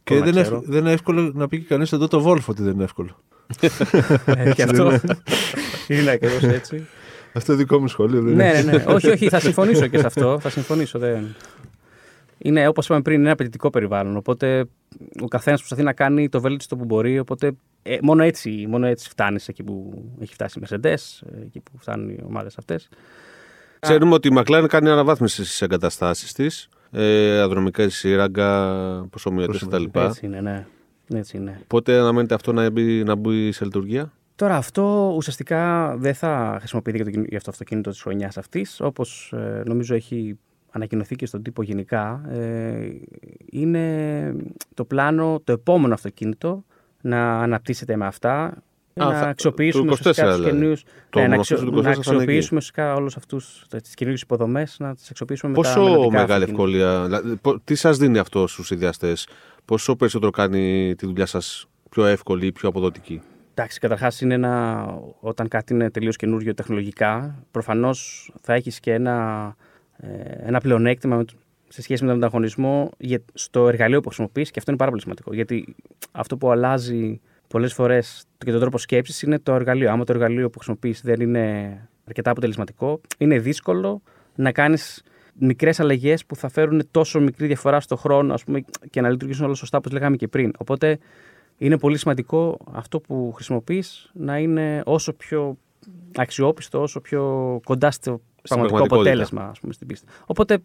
Και 0.03 0.13
Πώς 0.13 0.17
να 0.19 0.23
δεν, 0.25 0.33
είναι, 0.33 0.41
ξέρω. 0.41 0.57
ευ- 0.57 0.67
δεν 0.69 0.79
είναι 0.79 0.91
εύκολο 0.91 1.31
να 1.35 1.47
πει 1.47 1.59
και 1.59 1.65
κανείς 1.67 1.91
εδώ 1.91 2.07
το 2.07 2.23
Wolf 2.27 2.45
ότι 2.47 2.63
δεν 2.63 2.73
είναι 2.73 2.83
εύκολο. 2.83 3.15
Ε, 4.25 4.53
και 4.53 4.63
αυτό 4.63 4.91
είναι 5.87 6.11
ακριβώς 6.11 6.43
έτσι. 6.43 6.85
Αυτό 7.33 7.55
δικό 7.55 7.79
μου 7.79 7.87
σχόλιο 7.87 8.21
δεν 8.21 8.35
ναι, 8.35 8.47
είναι. 8.47 8.61
ναι, 8.61 8.77
ναι. 8.77 8.83
όχι, 8.87 9.09
όχι, 9.09 9.29
θα 9.29 9.39
συμφωνήσω 9.39 9.87
και 9.87 9.97
σε 9.97 10.05
αυτό. 10.05 10.39
Θα 10.39 10.49
συμφωνήσω. 10.49 10.99
Δεν... 10.99 11.35
Είναι, 12.37 12.67
όπως 12.67 12.85
είπαμε 12.85 13.01
πριν, 13.01 13.15
είναι 13.15 13.23
ένα 13.23 13.33
απαιτητικό 13.33 13.69
περιβάλλον. 13.69 14.17
Οπότε 14.17 14.65
ο 15.21 15.27
καθένας 15.27 15.59
προσπαθεί 15.59 15.83
να 15.83 15.93
κάνει 15.93 16.29
το 16.29 16.41
βέλτιστο 16.41 16.75
που 16.75 16.85
μπορεί. 16.85 17.19
Οπότε 17.19 17.51
ε, 17.83 17.97
μόνο, 18.01 18.23
έτσι, 18.23 18.65
μόνο 18.69 18.87
έτσι 18.87 19.09
φτάνει 19.09 19.39
εκεί 19.47 19.63
που 19.63 20.03
έχει 20.21 20.33
φτάσει 20.33 20.59
η 20.59 20.63
Mercedes, 20.65 20.79
ε, 20.83 21.41
εκεί 21.45 21.59
που 21.59 21.71
φτάνουν 21.77 22.09
οι 22.09 22.17
ομάδες 22.25 22.57
αυτές. 22.57 22.89
Ξέρουμε 23.79 24.13
ότι 24.13 24.27
η 24.27 24.31
McLaren 24.35 24.65
κάνει 24.67 24.89
αναβάθμιση 24.89 25.45
στις 25.45 25.61
εγκαταστάσεις 25.61 26.33
της. 26.33 26.69
Ε, 26.91 27.39
αδρομικά 27.39 27.89
σύραγγα, 27.89 28.73
προσωμιωτέ 29.09 29.57
κτλ. 29.57 29.83
Έτσι 29.93 30.25
είναι, 30.25 30.41
ναι. 30.41 30.65
Έτσι 31.13 31.37
είναι. 31.37 31.61
Πότε 31.67 31.99
αναμένεται 31.99 32.33
αυτό 32.33 32.53
να 32.53 32.69
μπει, 32.69 33.03
να 33.03 33.15
μπει 33.15 33.51
σε 33.51 33.63
λειτουργία; 33.63 34.11
Τώρα 34.35 34.55
αυτό 34.55 35.13
ουσιαστικά 35.15 35.93
δεν 35.97 36.13
θα 36.13 36.55
χρησιμοποιείται 36.59 36.97
για 36.97 37.05
το, 37.05 37.11
κινη- 37.11 37.29
για 37.29 37.39
το 37.39 37.45
αυτοκίνητο 37.49 37.89
της 37.89 38.01
χρονιάς 38.01 38.37
αυτής, 38.37 38.79
όπως 38.81 39.33
ε, 39.35 39.61
νομίζω 39.65 39.95
έχει 39.95 40.37
ανακοινωθεί 40.71 41.15
και 41.15 41.25
στον 41.25 41.41
τύπο 41.43 41.61
γενικά. 41.63 42.21
Ε, 42.29 42.89
είναι 43.51 44.35
το 44.73 44.85
πλάνο, 44.85 45.41
το 45.43 45.51
επόμενο 45.51 45.93
αυτοκίνητο 45.93 46.63
να 47.01 47.39
αναπτύσσεται 47.39 47.95
με 47.95 48.05
αυτά, 48.05 48.43
Α, 48.43 49.05
να 49.05 49.19
θα- 49.19 49.27
αξιοποιήσουμε 49.27 49.85
του 49.85 49.91
24 49.93 49.99
ουσιαστικά 49.99 50.27
τους 50.27 50.35
δηλαδή. 50.35 50.51
καινούριους, 50.55 50.83
Το 51.09 51.19
ναι, 51.19 51.25
να, 51.25 51.29
μονοθέσιο 51.31 51.57
του 51.57 51.63
24 51.63 51.75
να 51.75 51.81
θα 51.83 51.89
είναι 51.89 51.89
εκεί. 51.91 51.99
αξιοποιήσουμε 52.09 52.57
ουσιαστικά 52.57 52.93
όλους 52.95 53.15
αυτούς 53.17 53.65
τις 53.81 53.93
καινούριες 53.93 54.21
υποδομές, 54.21 54.75
να 54.79 54.95
τις 54.95 55.09
αξιοποιήσουμε 55.09 55.51
με 55.51 55.57
τα 55.57 55.61
Πόσο 55.63 55.83
μελλοντικά 55.83 56.11
μεγάλη 56.21 56.43
αυτοκίνητα. 56.43 56.51
ευκολία, 56.79 57.03
δηλαδή, 57.05 57.35
πο- 57.35 57.59
τι 57.63 57.75
σας 57.75 57.97
δίνει 57.97 58.17
αυτό 58.17 58.47
στους 58.47 58.71
ιδιαστές, 58.71 59.27
Πόσο 59.65 59.95
περισσότερο 59.95 60.31
κάνει 60.31 60.95
τη 60.97 61.05
δουλειά 61.05 61.25
σας 61.25 61.65
πιο 61.89 62.05
εύκολη 62.05 62.45
ή 62.45 62.51
πιο 62.51 62.69
αποδοτική; 62.69 63.21
Εντάξει, 63.53 63.79
καταρχάς 63.79 64.21
είναι 64.21 64.33
ένα. 64.33 64.85
Όταν 65.19 65.47
κάτι 65.47 65.73
είναι 65.73 65.89
τελείως 65.89 66.15
καινούριο 66.15 66.53
τεχνολογικά, 66.53 67.43
προφανώς 67.51 68.31
θα 68.41 68.53
έχεις 68.53 68.79
και 68.79 68.93
ένα, 68.93 69.55
ε, 69.97 70.07
ένα 70.47 70.59
πλεονέκτημα 70.59 71.15
με- 71.15 71.25
σε 71.67 71.81
σχέση 71.81 72.03
με 72.03 72.09
τον 72.09 72.17
ανταγωνισμό 72.17 72.91
για, 72.97 73.21
στο 73.33 73.67
εργαλείο 73.67 73.99
που 74.01 74.07
χρησιμοποιείς 74.07 74.51
και 74.51 74.59
αυτό 74.59 74.71
είναι 74.71 74.79
πάρα 74.79 74.91
πολύ 74.91 75.01
σημαντικό. 75.01 75.33
Γιατί 75.33 75.75
αυτό 76.11 76.37
που 76.37 76.51
αλλάζει 76.51 77.21
πολλές 77.47 77.73
φορές 77.73 78.25
και 78.37 78.51
τον 78.51 78.59
τρόπο 78.59 78.77
σκέψης 78.77 79.21
είναι 79.21 79.39
το 79.39 79.53
εργαλείο. 79.53 79.91
Άμα 79.91 80.03
το 80.03 80.13
εργαλείο 80.13 80.49
που 80.49 80.57
χρησιμοποιείς 80.57 81.01
δεν 81.01 81.21
είναι 81.21 81.77
αρκετά 82.07 82.31
αποτελεσματικό, 82.31 83.01
είναι 83.17 83.39
δύσκολο 83.39 84.01
να 84.35 84.51
κάνεις 84.51 85.03
μικρές 85.33 85.79
αλλαγές 85.79 86.25
που 86.25 86.35
θα 86.35 86.49
φέρουν 86.49 86.87
τόσο 86.91 87.19
μικρή 87.19 87.47
διαφορά 87.47 87.79
στο 87.79 87.95
χρόνο 87.95 88.33
ας 88.33 88.43
πούμε, 88.43 88.63
και 88.89 89.01
να 89.01 89.09
λειτουργήσουν 89.09 89.45
όλα 89.45 89.53
σωστά, 89.53 89.77
όπως 89.77 89.91
λέγαμε 89.91 90.15
και 90.15 90.27
πριν. 90.27 90.51
Οπότε 90.57 90.97
είναι 91.61 91.77
πολύ 91.77 91.97
σημαντικό 91.97 92.57
αυτό 92.71 92.99
που 92.99 93.31
χρησιμοποιείς 93.35 94.11
να 94.13 94.37
είναι 94.37 94.81
όσο 94.85 95.13
πιο 95.13 95.57
αξιόπιστο, 96.15 96.81
όσο 96.81 97.01
πιο 97.01 97.21
κοντά 97.63 97.91
στο 97.91 98.21
πραγματικό 98.41 98.77
πραγματικότητα. 98.77 98.95
αποτέλεσμα 98.95 99.43
ας 99.43 99.59
πούμε, 99.59 99.73
στην 99.73 99.87
πίστα. 99.87 100.11
Οπότε, 100.25 100.63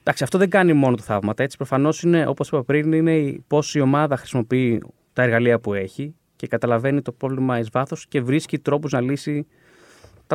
εντάξει, 0.00 0.24
αυτό 0.24 0.38
δεν 0.38 0.50
κάνει 0.50 0.72
μόνο 0.72 0.96
το 0.96 1.02
θαύματα. 1.02 1.42
Έτσι, 1.42 1.56
προφανώς 1.56 2.02
είναι, 2.02 2.26
όπως 2.26 2.48
είπα 2.48 2.62
πριν, 2.64 2.92
είναι 2.92 3.40
πώς 3.46 3.74
η 3.74 3.80
ομάδα 3.80 4.16
χρησιμοποιεί 4.16 4.82
τα 5.12 5.22
εργαλεία 5.22 5.58
που 5.58 5.74
έχει 5.74 6.14
και 6.36 6.46
καταλαβαίνει 6.46 7.02
το 7.02 7.12
πρόβλημα 7.12 7.58
εις 7.58 7.68
βάθος 7.72 8.06
και 8.06 8.20
βρίσκει 8.20 8.58
τρόπους 8.58 8.92
να 8.92 9.00
λύσει 9.00 9.46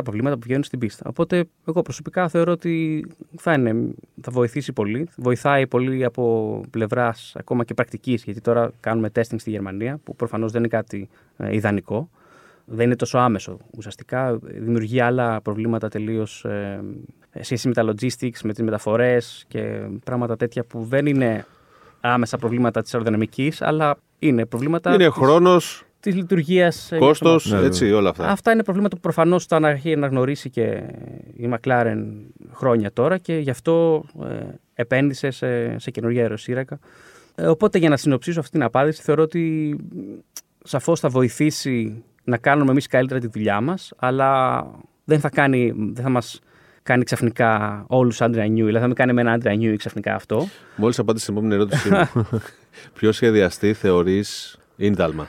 τα 0.00 0.06
στα 0.06 0.10
προβλήματα 0.10 0.34
που 0.34 0.42
βγαίνουν 0.44 0.64
στην 0.64 0.78
πίστα. 0.78 1.04
Οπότε, 1.08 1.44
εγώ 1.68 1.82
προσωπικά 1.82 2.28
θεωρώ 2.28 2.52
ότι 2.52 3.06
θα, 3.36 3.52
είναι, 3.52 3.94
θα 4.22 4.32
βοηθήσει 4.32 4.72
πολύ. 4.72 5.08
Βοηθάει 5.16 5.66
πολύ 5.66 6.04
από 6.04 6.60
πλευράς 6.70 7.32
ακόμα 7.36 7.64
και 7.64 7.74
πρακτικής, 7.74 8.24
γιατί 8.24 8.40
τώρα 8.40 8.72
κάνουμε 8.80 9.10
testing 9.14 9.38
στη 9.38 9.50
Γερμανία, 9.50 10.00
που 10.04 10.16
προφανώς 10.16 10.52
δεν 10.52 10.60
είναι 10.60 10.68
κάτι 10.68 11.08
ε, 11.36 11.54
ιδανικό. 11.54 12.10
Δεν 12.64 12.86
είναι 12.86 12.96
τόσο 12.96 13.18
άμεσο. 13.18 13.58
Ουσιαστικά 13.76 14.38
δημιουργεί 14.42 15.00
άλλα 15.00 15.40
προβλήματα 15.40 15.88
τελείως 15.88 16.44
ε, 16.44 16.80
σχέση 17.40 17.68
με 17.68 17.74
τα 17.74 17.84
logistics, 17.84 18.40
με 18.42 18.52
τις 18.52 18.62
μεταφορές 18.62 19.44
και 19.48 19.88
πράγματα 20.04 20.36
τέτοια 20.36 20.64
που 20.64 20.84
δεν 20.84 21.06
είναι 21.06 21.46
άμεσα 22.00 22.36
προβλήματα 22.36 22.82
της 22.82 22.94
αεροδυναμικής, 22.94 23.62
αλλά 23.62 23.96
είναι 24.18 24.46
προβλήματα. 24.46 24.94
Είναι 24.94 25.08
χρόνος, 25.08 25.84
της 26.00 26.14
λειτουργίας. 26.14 26.92
κόστος, 26.98 27.52
έτσι, 27.52 27.92
όλα 27.92 28.10
αυτά. 28.10 28.28
Αυτά 28.28 28.52
είναι 28.52 28.62
προβλήματα 28.62 28.94
που 28.94 29.00
προφανώς 29.00 29.46
θα 29.46 29.68
έχει 29.68 29.92
αναγνωρίσει 29.92 30.50
και 30.50 30.82
η 31.36 31.50
McLaren 31.52 32.04
χρόνια 32.52 32.92
τώρα 32.92 33.18
και 33.18 33.34
γι' 33.34 33.50
αυτό 33.50 34.04
ε, 34.22 34.44
επένδυσε 34.74 35.30
σε, 35.30 35.78
σε 35.78 35.90
καινούργια 35.90 36.22
αεροσύρακα. 36.22 36.78
Ε, 37.34 37.46
οπότε 37.46 37.78
για 37.78 37.88
να 37.88 37.96
συνοψίσω 37.96 38.40
αυτή 38.40 38.52
την 38.52 38.62
απάντηση, 38.62 39.02
θεωρώ 39.02 39.22
ότι 39.22 39.76
σαφώς 40.64 41.00
θα 41.00 41.08
βοηθήσει 41.08 42.04
να 42.24 42.36
κάνουμε 42.36 42.70
εμείς 42.70 42.86
καλύτερα 42.86 43.20
τη 43.20 43.26
δουλειά 43.26 43.60
μας, 43.60 43.92
αλλά 43.96 44.64
δεν 45.04 45.20
θα, 45.20 45.28
κάνει, 45.28 45.72
δεν 45.76 46.04
θα 46.04 46.10
μας 46.10 46.40
κάνει 46.82 47.04
ξαφνικά 47.04 47.84
όλους 47.88 48.20
άντρα 48.20 48.46
νιού, 48.46 48.66
δηλαδή 48.66 48.82
θα 48.82 48.88
με 48.88 48.94
κάνει 48.94 49.12
με 49.12 49.20
ένα 49.20 49.32
άντρα 49.32 49.54
νιού 49.54 49.76
ξαφνικά 49.76 50.14
αυτό. 50.14 50.48
Μόλις 50.76 50.98
απάντησε 50.98 51.26
την 51.26 51.34
επόμενη 51.34 51.54
ερώτησή 51.54 51.90
μου. 51.90 52.26
Ποιος 52.98 53.16
σχεδιαστή 53.16 53.72
θεωρείς 53.72 54.58
ίνταλμα. 54.76 55.28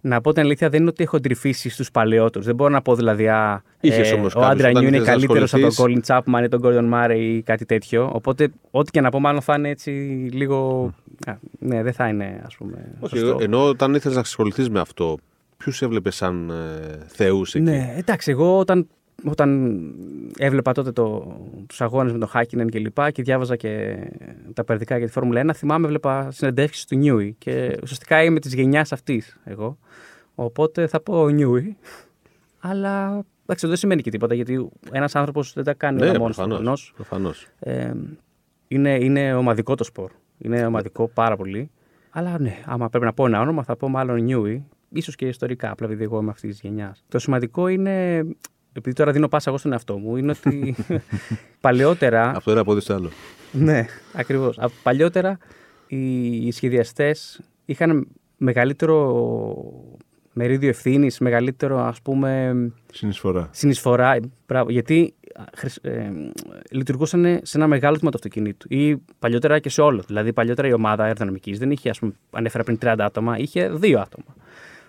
Να 0.00 0.20
πω 0.20 0.32
την 0.32 0.42
αλήθεια, 0.42 0.68
δεν 0.68 0.80
είναι 0.80 0.88
ότι 0.88 1.02
έχω 1.02 1.20
τρυφήσει 1.20 1.68
στους 1.68 1.90
παλαιότερους. 1.90 2.46
Δεν 2.46 2.54
μπορώ 2.54 2.70
να 2.70 2.82
πω 2.82 2.94
δηλαδή. 2.94 3.28
Α, 3.28 3.62
Είχες 3.80 4.10
ε, 4.10 4.14
όμως 4.14 4.34
ο 4.34 4.40
κάποιους 4.40 4.52
Άντρα 4.52 4.68
όταν 4.68 4.82
Νιού 4.82 4.88
είναι 4.88 5.02
ήθελες 5.02 5.22
να 5.22 5.26
καλύτερος 5.26 5.52
από 5.52 5.62
τον 5.62 5.70
ασχοληθείς. 5.70 6.06
Colin 6.08 6.40
Chapman 6.40 6.44
ή 6.44 6.48
τον 6.48 6.60
Gordon 6.64 6.92
Murray 6.94 7.18
ή 7.18 7.42
κάτι 7.42 7.64
τέτοιο. 7.64 8.10
Οπότε, 8.12 8.48
ό,τι 8.70 8.90
και 8.90 9.00
να 9.00 9.10
πω, 9.10 9.20
μάλλον 9.20 9.40
θα 9.40 9.54
είναι 9.54 9.68
έτσι 9.68 9.90
λίγο. 10.32 10.90
Α, 11.26 11.32
ναι, 11.58 11.82
δεν 11.82 11.92
θα 11.92 12.08
είναι, 12.08 12.42
ας 12.46 12.56
πούμε. 12.56 12.92
Όχι, 13.00 13.18
σωστό. 13.18 13.38
ενώ 13.40 13.66
όταν 13.66 13.94
ήθελες 13.94 14.16
να 14.16 14.22
ασχοληθείς 14.22 14.70
με 14.70 14.80
αυτό, 14.80 15.18
ποιους 15.56 15.82
έβλεπες 15.82 16.14
σαν 16.16 16.50
ε, 16.50 16.98
θεούς 17.06 17.54
εκεί; 17.54 17.64
Ναι, 17.64 17.94
εντάξει, 17.96 18.30
εγώ 18.30 18.58
όταν, 18.58 18.86
όταν 19.24 19.80
έβλεπα 20.38 20.72
τότε 20.72 20.92
το, 20.92 21.36
τους 21.66 21.80
αγώνες 21.80 22.12
με 22.12 22.18
τον 22.18 22.28
Χάκινεν 22.28 22.68
και 22.68 22.78
λοιπά 22.78 23.10
και 23.10 23.22
διάβαζα 23.22 23.56
και 23.56 23.96
τα 24.54 24.64
περδικά 24.64 24.96
για 24.98 25.06
τη 25.06 25.12
Φόρμουλα 25.12 25.42
1, 25.46 25.50
θυμάμαι 25.54 25.84
έβλεπα 25.86 26.30
συνεντεύξεις 26.30 26.84
του 26.84 26.96
Νιούι 26.96 27.34
και 27.38 27.78
ουσιαστικά 27.82 28.22
είμαι 28.22 28.40
της 28.40 28.54
γενιάς 28.54 28.92
αυτής 28.92 29.36
εγώ. 29.44 29.78
Οπότε 30.44 30.86
θα 30.86 31.00
πω 31.00 31.28
Νιούι. 31.28 31.76
Αλλά 32.60 33.24
εντάξει, 33.42 33.66
δεν 33.66 33.76
σημαίνει 33.76 34.02
και 34.02 34.10
τίποτα 34.10 34.34
γιατί 34.34 34.68
ένας 34.92 35.14
άνθρωπος 35.14 35.52
δεν 35.52 35.64
τα 35.64 35.74
κάνει 35.74 36.00
Ναι, 36.00 36.08
όλα 36.08 36.18
μόνος 36.18 36.36
του 36.36 36.42
προφανώς, 36.46 36.92
προφανώς. 36.96 37.46
προφανώς. 37.58 37.84
Ε, 37.86 37.92
είναι, 38.68 38.94
είναι 39.04 39.34
ομαδικό 39.34 39.74
το 39.74 39.84
σπορ. 39.84 40.10
Είναι 40.38 40.66
ομαδικό 40.66 41.08
πάρα 41.08 41.36
πολύ. 41.36 41.70
Αλλά 42.10 42.38
ναι, 42.38 42.56
άμα 42.66 42.88
πρέπει 42.88 43.04
να 43.04 43.12
πω 43.12 43.26
ένα 43.26 43.40
όνομα, 43.40 43.62
θα 43.62 43.76
πω 43.76 43.88
μάλλον 43.88 44.22
Νιούι. 44.22 44.64
ίσως 44.88 45.14
και 45.16 45.26
ιστορικά, 45.26 45.70
απλά 45.70 45.86
επειδή 45.86 46.02
εγώ 46.04 46.20
είμαι 46.20 46.30
αυτής 46.30 46.50
της 46.50 46.60
γενιάς. 46.60 47.04
Το 47.08 47.18
σημαντικό 47.18 47.68
είναι, 47.68 48.16
επειδή 48.72 48.92
τώρα 48.96 49.12
δίνω 49.12 49.28
πάσα 49.28 49.50
εγώ 49.50 49.58
στον 49.58 49.72
εαυτό 49.72 49.98
μου, 49.98 50.16
είναι 50.16 50.30
ότι 50.44 50.74
παλαιότερα. 51.60 52.30
Από 52.30 52.44
το 52.44 52.50
ένα 52.50 52.64
πόδι 52.64 52.80
στο 52.80 52.94
άλλο. 52.94 53.10
ναι, 53.52 53.86
ακριβώς. 54.14 54.58
Παλιότερα 54.82 55.38
οι 55.86 56.50
σχεδιαστές 56.52 57.40
είχαν 57.64 58.06
μεγαλύτερο 58.36 59.14
μερίδιο 60.32 60.68
ευθύνης, 60.68 61.18
μεγαλύτερο 61.18 61.78
ας 61.78 62.02
πούμε 62.02 62.54
Συνεισφορά. 62.92 63.48
συνεισφορά. 63.52 64.16
Μπράβο, 64.46 64.70
γιατί 64.70 65.14
ε, 65.80 66.10
λειτουργούσαν 66.70 67.40
σε 67.42 67.56
ένα 67.56 67.66
μεγάλο 67.66 67.96
τμήμα 67.96 68.10
του 68.10 68.16
αυτοκινήτου. 68.16 68.66
Ή 68.74 68.96
παλιότερα 69.18 69.58
και 69.58 69.68
σε 69.68 69.80
όλο. 69.80 70.02
Δηλαδή, 70.06 70.32
παλιότερα 70.32 70.68
η 70.68 70.72
ομάδα 70.72 71.02
αεροδυναμικής 71.02 71.58
δεν 71.58 71.70
είχε, 71.70 71.90
ας 71.90 71.98
πούμε, 71.98 72.12
ανέφερα 72.30 72.64
πριν 72.64 72.78
30 72.82 72.94
άτομα, 72.98 73.38
είχε 73.38 73.68
δύο 73.68 74.00
άτομα. 74.00 74.34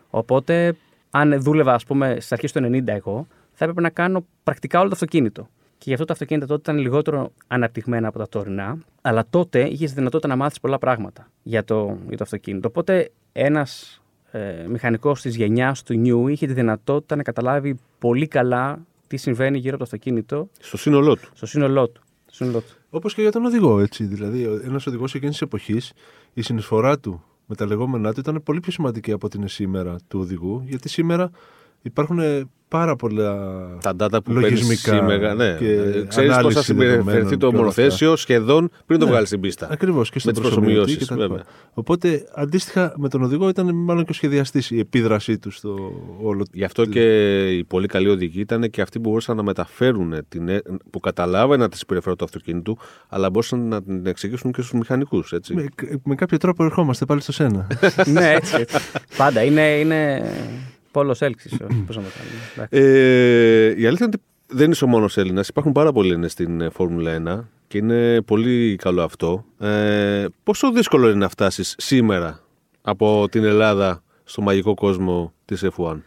Οπότε, 0.10 0.75
αν 1.10 1.41
δούλευα, 1.41 1.73
ας 1.73 1.86
πούμε, 1.86 2.12
στις 2.12 2.32
αρχές 2.32 2.51
του 2.51 2.60
90 2.60 2.88
εγώ, 2.88 3.27
θα 3.54 3.63
έπρεπε 3.65 3.82
να 3.82 3.89
κάνω 3.89 4.25
πρακτικά 4.43 4.80
όλο 4.80 4.88
το 4.88 4.93
αυτοκίνητο. 4.95 5.49
Και 5.77 5.84
γι' 5.88 5.93
αυτό 5.93 6.06
τα 6.06 6.13
αυτοκίνητα 6.13 6.45
τότε 6.45 6.71
ήταν 6.71 6.84
λιγότερο 6.84 7.32
αναπτυγμένα 7.47 8.08
από 8.08 8.17
τα 8.19 8.27
τωρινά. 8.30 8.77
Αλλά 9.01 9.25
τότε 9.30 9.67
είχες 9.67 9.93
δυνατότητα 9.93 10.27
να 10.27 10.36
μάθεις 10.36 10.60
πολλά 10.60 10.77
πράγματα 10.77 11.27
για 11.43 11.63
το, 11.63 11.97
για 12.08 12.17
το 12.17 12.23
αυτοκίνητο. 12.23 12.67
Οπότε, 12.67 13.12
ένας 13.32 14.00
ε, 14.32 14.65
μηχανικός 14.70 15.22
της 15.22 15.36
γενιάς 15.36 15.84
του 15.84 16.02
New 16.06 16.32
είχε 16.32 16.48
τη 16.48 16.54
δυνατότητα 16.54 17.15
να 17.15 17.24
καταλάβει 17.24 17.80
πολύ 18.00 18.28
καλά 18.28 18.86
τι 19.08 19.17
συμβαίνει 19.17 19.58
γύρω 19.58 19.76
από 19.76 19.78
το 19.78 19.84
αυτοκίνητο 19.84 20.50
Στο 20.60 20.78
σύνολό 20.78 21.15
του. 21.15 21.30
στο 21.34 21.46
σύνολό 21.46 21.88
του. 21.89 22.02
Στο 22.26 22.36
σύνολό 22.36 22.60
του. 22.62 22.74
Όπως 22.89 23.13
και 23.13 23.22
για 23.22 23.32
τον 23.32 23.46
οδηγό, 23.46 23.80
έτσι. 23.80 24.04
Δηλαδή, 24.04 24.44
ένας 24.63 24.88
οδηγός 24.88 25.13
εκείνης 25.15 25.34
της 25.34 25.41
εποχής, 25.41 25.94
η 26.34 26.41
συνεισφορά 26.41 27.00
του 27.00 27.24
με 27.46 27.56
τα 27.56 27.65
λεγόμενά 27.65 28.13
του 28.13 28.20
ήταν 28.20 28.41
πολύ 28.44 28.60
πιο 28.60 28.72
σημαντική 28.72 29.12
από 29.12 29.26
ότι 29.26 29.38
είναι 29.38 29.48
σήμερα 29.48 29.96
του 30.08 30.20
οδηγού. 30.20 30.63
Γιατί 30.65 30.89
σήμερα 30.89 31.32
υπάρχουν 31.82 32.20
πάρα 32.67 32.96
πολλά 32.96 33.36
Τα 33.82 33.96
data 34.00 34.24
που 34.24 34.32
λογισμικά 34.34 34.91
παίρνεις 34.91 35.12
σήμερα. 35.13 35.34
Ναι. 35.36 35.56
και 35.60 35.65
Ξέρεις 36.08 36.08
πώς 36.15 36.15
θα 36.15 36.22
ανάλυση 36.34 36.63
συμπεριφερθεί 36.63 37.04
δεδομένων 37.06 37.30
το 37.30 37.38
και 37.38 37.46
όλα 37.46 37.58
μονοθέσιο 37.58 38.15
σχεδόν 38.15 38.70
πριν 38.86 39.00
το 39.00 39.06
Ναι. 39.06 39.12
βγάλεις 39.12 39.28
στην 39.28 39.39
πίστα. 39.39 39.67
Ακριβώς 39.72 40.08
και 40.10 40.13
Με 40.15 40.20
στον 40.22 40.34
τις 40.34 40.41
προσωμιωτή 40.41 40.76
προσωμιώσεις, 40.76 41.08
και 41.08 41.13
τα 41.13 41.15
λοιπά. 41.15 41.28
βέβαια. 41.28 41.44
Οπότε 41.74 42.26
αντίστοιχα 42.36 42.94
με 42.98 43.10
τον 43.10 43.24
οδηγό 43.24 43.50
ήταν 43.50 43.76
μάλλον 43.76 44.04
και 44.04 44.12
ο 44.12 44.13
σχεδιαστής 44.13 44.72
η 44.72 44.80
επίδρασή 44.80 45.38
του 45.38 45.52
στο 45.52 45.76
όλο. 46.22 46.46
Γι' 46.52 46.63
αυτό 46.63 46.86
και 46.86 47.04
οι 47.58 47.63
πολύ 47.63 47.88
καλοί 47.88 48.10
οδηγοί 48.10 48.39
ήταν 48.39 48.70
και 48.70 48.82
αυτοί 48.82 49.00
που 49.00 49.10
μπορούσαν 49.10 49.36
να 49.36 49.44
μεταφέρουν, 49.44 50.13
την, 50.30 50.50
ε- 50.50 50.62
που 50.89 51.00
καταλάβαιναν 51.00 51.70
τη 51.70 51.78
συμπεριφορά 51.78 52.15
του 52.15 52.24
αυτοκίνητου, 52.24 52.78
αλλά 53.10 53.30
μπορούσαν 53.30 53.67
να 53.67 53.84
την 53.84 54.06
εξηγήσουν 54.06 54.52
και 54.52 54.62
στους 54.62 54.74
μηχανικούς. 54.80 55.34
Με, 55.54 55.65
με 56.04 56.15
κάποιο 56.15 56.38
τρόπο 56.38 56.63
ερχόμαστε 56.63 57.06
πάλι 57.06 57.22
στο 57.22 57.32
σένα. 57.32 57.67
ναι, 58.13 58.32
έτσι. 58.32 58.56
έτσι. 58.60 58.78
Πάντα. 59.17 59.44
Είναι, 59.44 59.62
είναι 59.80 60.22
πόλος 60.91 61.21
έλξης. 61.21 61.58
Πώς 61.88 61.95
να 61.95 62.01
το 62.01 62.10
κάνουμε. 62.17 62.41
Εντάξει. 62.56 62.77
Ε, 62.77 63.82
η 63.82 63.86
αλήθεια 63.86 64.06
είναι 64.06 64.15
ότι 64.15 64.21
δεν 64.47 64.71
είσαι 64.71 64.86
ο 64.86 64.88
μόνος 64.88 65.17
Έλληνας. 65.17 65.47
Υπάρχουν 65.47 65.71
πάρα 65.71 65.91
πολλοί 65.91 66.10
Έλληνες 66.10 66.32
στην 66.32 66.62
ε, 66.62 66.69
Φόρμουλα 66.69 67.43
1 67.43 67.45
και 67.67 67.77
είναι 67.77 68.21
πολύ 68.21 68.75
καλό 68.75 69.04
αυτό. 69.04 69.45
Ε, 69.60 70.25
πόσο 70.43 70.71
δύσκολο 70.71 71.08
είναι 71.10 71.17
να 71.17 71.30
φτάσεις 71.30 71.75
σήμερα 71.77 72.39
από 72.82 73.27
την 73.30 73.43
Ελλάδα 73.43 74.04
στο 74.23 74.41
μαγικό 74.41 74.73
κόσμο 74.73 75.34
της 75.45 75.65
F1. 75.75 75.97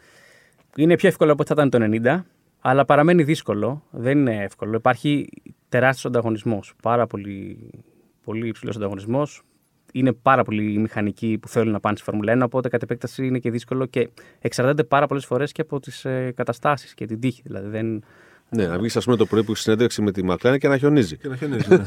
Είναι 0.77 0.97
πιο 0.97 1.09
εύκολο 1.09 1.33
από 1.33 1.43
ό,τι 1.43 1.55
θα 1.55 1.67
ήταν 1.67 1.91
το 1.91 2.01
90, 2.05 2.23
αλλά 2.61 2.85
παραμένει 2.85 3.23
δύσκολο. 3.23 3.83
Δεν 3.91 4.19
είναι 4.19 4.43
εύκολο. 4.43 4.77
Υπάρχει 4.77 5.29
τεράστιος 5.69 6.05
ανταγωνισμός. 6.05 6.75
Πάρα 6.83 7.07
πολύ, 7.07 7.71
πολύ 8.25 8.49
υψηλός 8.49 8.77
ανταγωνισμός. 8.77 9.43
Είναι 9.97 10.13
πάρα 10.13 10.45
πολλοί 10.45 10.79
μηχανικοί 10.79 11.39
που 11.39 11.49
θέλουν 11.49 11.73
να 11.73 11.81
πάνε 11.81 11.97
στη 11.97 12.05
Φόρμουλα 12.05 12.37
1, 12.37 12.41
οπότε 12.45 12.69
κατ' 12.69 12.83
επέκταση 12.83 13.27
είναι 13.27 13.39
και 13.39 13.51
δύσκολο 13.51 13.87
και 13.87 14.09
εξαρτάται 14.41 14.85
πάρα 14.85 15.07
πολλές 15.07 15.25
φορές 15.25 15.53
και 15.53 15.61
από 15.61 15.81
τις 15.81 16.05
ε, 16.05 16.33
καταστάσεις 16.37 16.95
και 16.95 17.07
την 17.07 17.21
τύχη. 17.21 17.43
Δηλαδή 17.45 17.69
δεν, 17.69 18.05
Ναι, 18.49 18.67
να 18.67 18.79
βγεις, 18.79 18.97
ας 18.97 19.05
πούμε, 19.05 19.17
το 19.17 19.27
πρωί 19.27 19.45
που 19.45 19.51
έχεις 19.51 19.63
συνέντευξη 19.63 20.03
με 20.03 20.13
τη 20.13 20.25
Μακλάνε 20.25 20.59
και 20.59 20.69
να 20.69 20.79
χιονίζει. 20.79 21.17
και 21.17 21.29
να 21.29 21.37
χιονίζει. 21.37 21.69
ναι. 21.69 21.83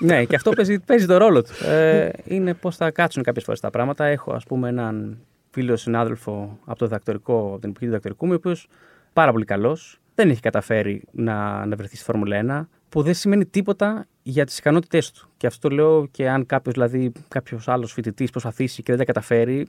ναι, 0.14 0.24
και 0.24 0.34
αυτό 0.34 0.50
παίζει, 0.50 0.78
παίζει 0.78 1.06
το 1.06 1.16
ρόλο 1.16 1.42
του. 1.42 1.50
Ε, 1.64 2.08
είναι 2.24 2.54
πώς 2.54 2.76
θα 2.76 2.90
κάτσουν 2.90 3.22
κάποιες 3.22 3.44
φορές 3.44 3.60
τα 3.60 3.70
πράγματα. 3.70 4.04
Έχω, 4.04 4.32
ας 4.32 4.44
πούμε, 4.44 4.68
έναν 4.68 5.18
φίλο 5.50 5.76
συνάδελφο 5.76 6.58
από 6.64 6.78
το 6.78 6.86
διδακτορικό, 6.86 7.38
από 7.38 7.58
την 7.58 7.68
εποχή 7.68 7.78
του 7.78 7.86
διδακτορικού 7.86 8.26
μου, 8.26 8.32
ο 8.32 8.34
οποίος 8.34 8.68
πάρα 9.12 9.32
πολύ 9.32 9.44
καλός, 9.44 10.00
δεν 10.14 10.30
έχει 10.30 10.40
καταφέρει 10.40 11.02
να, 11.12 11.66
να 11.66 11.76
βρεθεί 11.76 11.96
στη 11.96 12.04
Φόρμουλα 12.04 12.68
1, 12.70 12.75
που 12.88 13.02
δεν 13.02 13.14
σημαίνει 13.14 13.46
τίποτα 13.46 14.06
για 14.22 14.44
τις 14.46 14.58
ικανότητές 14.58 15.10
του. 15.10 15.28
Και 15.36 15.46
αυτό 15.46 15.68
το 15.68 15.74
λέω 15.74 16.06
και 16.10 16.28
αν 16.28 16.46
κάποιος, 16.46 16.74
δηλαδή, 16.74 17.12
κάποιος 17.28 17.68
άλλος 17.68 17.92
φοιτητής 17.92 18.30
προσπαθήσει 18.30 18.82
και 18.82 18.90
δεν 18.90 18.98
τα 18.98 19.04
καταφέρει, 19.04 19.66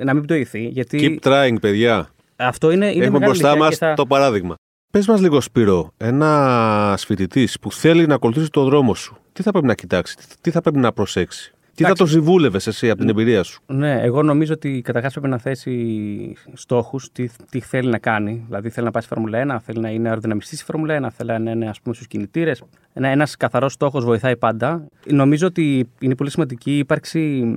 ε, 0.00 0.04
να 0.04 0.14
μην 0.14 0.22
πτωηθεί. 0.22 0.66
Γιατί 0.66 1.18
Keep 1.22 1.28
trying, 1.30 1.56
παιδιά. 1.60 2.08
αυτό 2.36 2.70
είναι, 2.70 2.86
είναι 2.86 3.04
Έχουμε 3.04 3.18
μεγάλη 3.18 3.24
μπροστά 3.24 3.48
αλήθεια 3.48 3.64
μας 3.64 3.78
και 3.78 3.84
θα- 3.84 3.94
το 3.94 4.06
παράδειγμα. 4.06 4.54
Πες 4.92 5.06
μας 5.06 5.20
λίγο, 5.20 5.40
Σπύρο, 5.40 5.92
ένας 5.96 7.04
φοιτητής 7.04 7.58
που 7.60 7.72
θέλει 7.72 8.06
να 8.06 8.14
ακολουθήσει 8.14 8.50
το 8.50 8.64
δρόμο 8.64 8.94
σου, 8.94 9.16
τι 9.32 9.42
θα 9.42 9.50
πρέπει 9.50 9.66
να 9.66 9.74
κοιτάξει, 9.74 10.16
τι- 10.16 10.24
τι 10.40 10.50
θα 10.50 10.60
πρέπει 10.60 10.78
να 10.78 10.92
προσέξει, 10.92 11.52
τι 11.74 11.82
θα 11.82 11.88
Εντάξει. 11.88 12.02
το 12.02 12.08
συμβούλευες 12.08 12.66
εσύ 12.66 12.90
από 12.90 13.00
την 13.00 13.08
εμπειρία 13.08 13.42
σου; 13.42 13.62
Ναι, 13.66 14.00
εγώ 14.00 14.22
νομίζω 14.22 14.52
ότι 14.52 14.80
καταρχάς 14.84 15.12
πρέπει 15.12 15.28
να 15.28 15.38
θέσει 15.38 16.36
στόχους, 16.52 17.12
τι, 17.12 17.28
τι 17.50 17.60
θέλει 17.60 17.90
να 17.90 17.98
κάνει. 17.98 18.44
Δηλαδή, 18.46 18.70
θέλει 18.70 18.86
να 18.86 18.92
πάει 18.92 19.02
στη 19.02 19.14
Φόρμουλα 19.14 19.56
1, 19.56 19.60
θέλει 19.64 19.80
να 19.80 19.90
είναι 19.90 20.08
αεροδυναμιστής 20.08 20.58
στη 20.58 20.66
Φόρμουλα 20.70 21.06
1, 21.06 21.10
θέλει 21.16 21.40
να 21.40 21.50
είναι 21.50 21.68
ας 21.68 21.80
πούμε, 21.80 21.94
στους 21.94 22.06
κινητήρες. 22.06 22.62
Ένα 22.92 23.08
ένας 23.08 23.36
καθαρός 23.36 23.72
στόχος 23.72 24.04
βοηθάει 24.04 24.36
πάντα. 24.36 24.86
Νομίζω 25.06 25.46
ότι 25.46 25.88
είναι 25.98 26.14
πολύ 26.14 26.30
σημαντική 26.30 26.70
η 26.70 26.78
ύπαρξη 26.78 27.54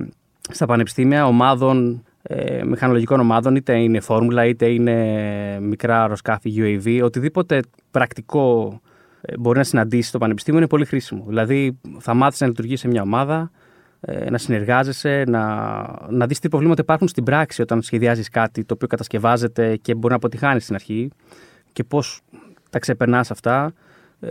στα 0.50 0.66
πανεπιστήμια 0.66 1.26
ομάδων, 1.26 2.02
ε, 2.22 2.64
μηχανολογικών 2.64 3.20
ομάδων, 3.20 3.56
είτε 3.56 3.78
είναι 3.78 4.00
φόρμουλα, 4.00 4.46
είτε 4.46 4.66
είναι 4.66 5.58
μικρά 5.60 6.00
αεροσκάφη 6.00 6.54
UAV, 6.56 7.00
οτιδήποτε 7.02 7.60
πρακτικό 7.90 8.80
ε, 9.20 9.38
μπορεί 9.38 9.58
να 9.58 9.64
συναντήσει 9.64 10.08
στο 10.08 10.18
πανεπιστήμιο 10.18 10.58
είναι 10.60 10.68
πολύ 10.68 10.84
χρήσιμο. 10.84 11.24
Δηλαδή, 11.28 11.78
θα 11.98 12.14
μάθεις 12.14 12.40
να 12.40 12.46
λειτουργείς 12.46 12.80
σε 12.80 12.88
μια 12.88 13.02
ομάδα, 13.02 13.50
ε, 13.50 13.65
να 14.30 14.38
συνεργάζεσαι, 14.38 15.24
να, 15.26 15.84
να 16.08 16.26
δεις 16.26 16.38
τι 16.38 16.48
προβλήματα 16.48 16.82
υπάρχουν 16.82 17.08
στην 17.08 17.24
πράξη 17.24 17.62
όταν 17.62 17.82
σχεδιάζεις 17.82 18.28
κάτι 18.28 18.64
το 18.64 18.74
οποίο 18.74 18.88
κατασκευάζεται 18.88 19.76
και 19.76 19.94
μπορεί 19.94 20.08
να 20.08 20.16
αποτυχάνεις 20.16 20.62
στην 20.62 20.74
αρχή 20.74 21.10
και 21.72 21.84
πώς 21.84 22.20
τα 22.70 22.78
ξεπερνάς 22.78 23.30
αυτά. 23.30 23.72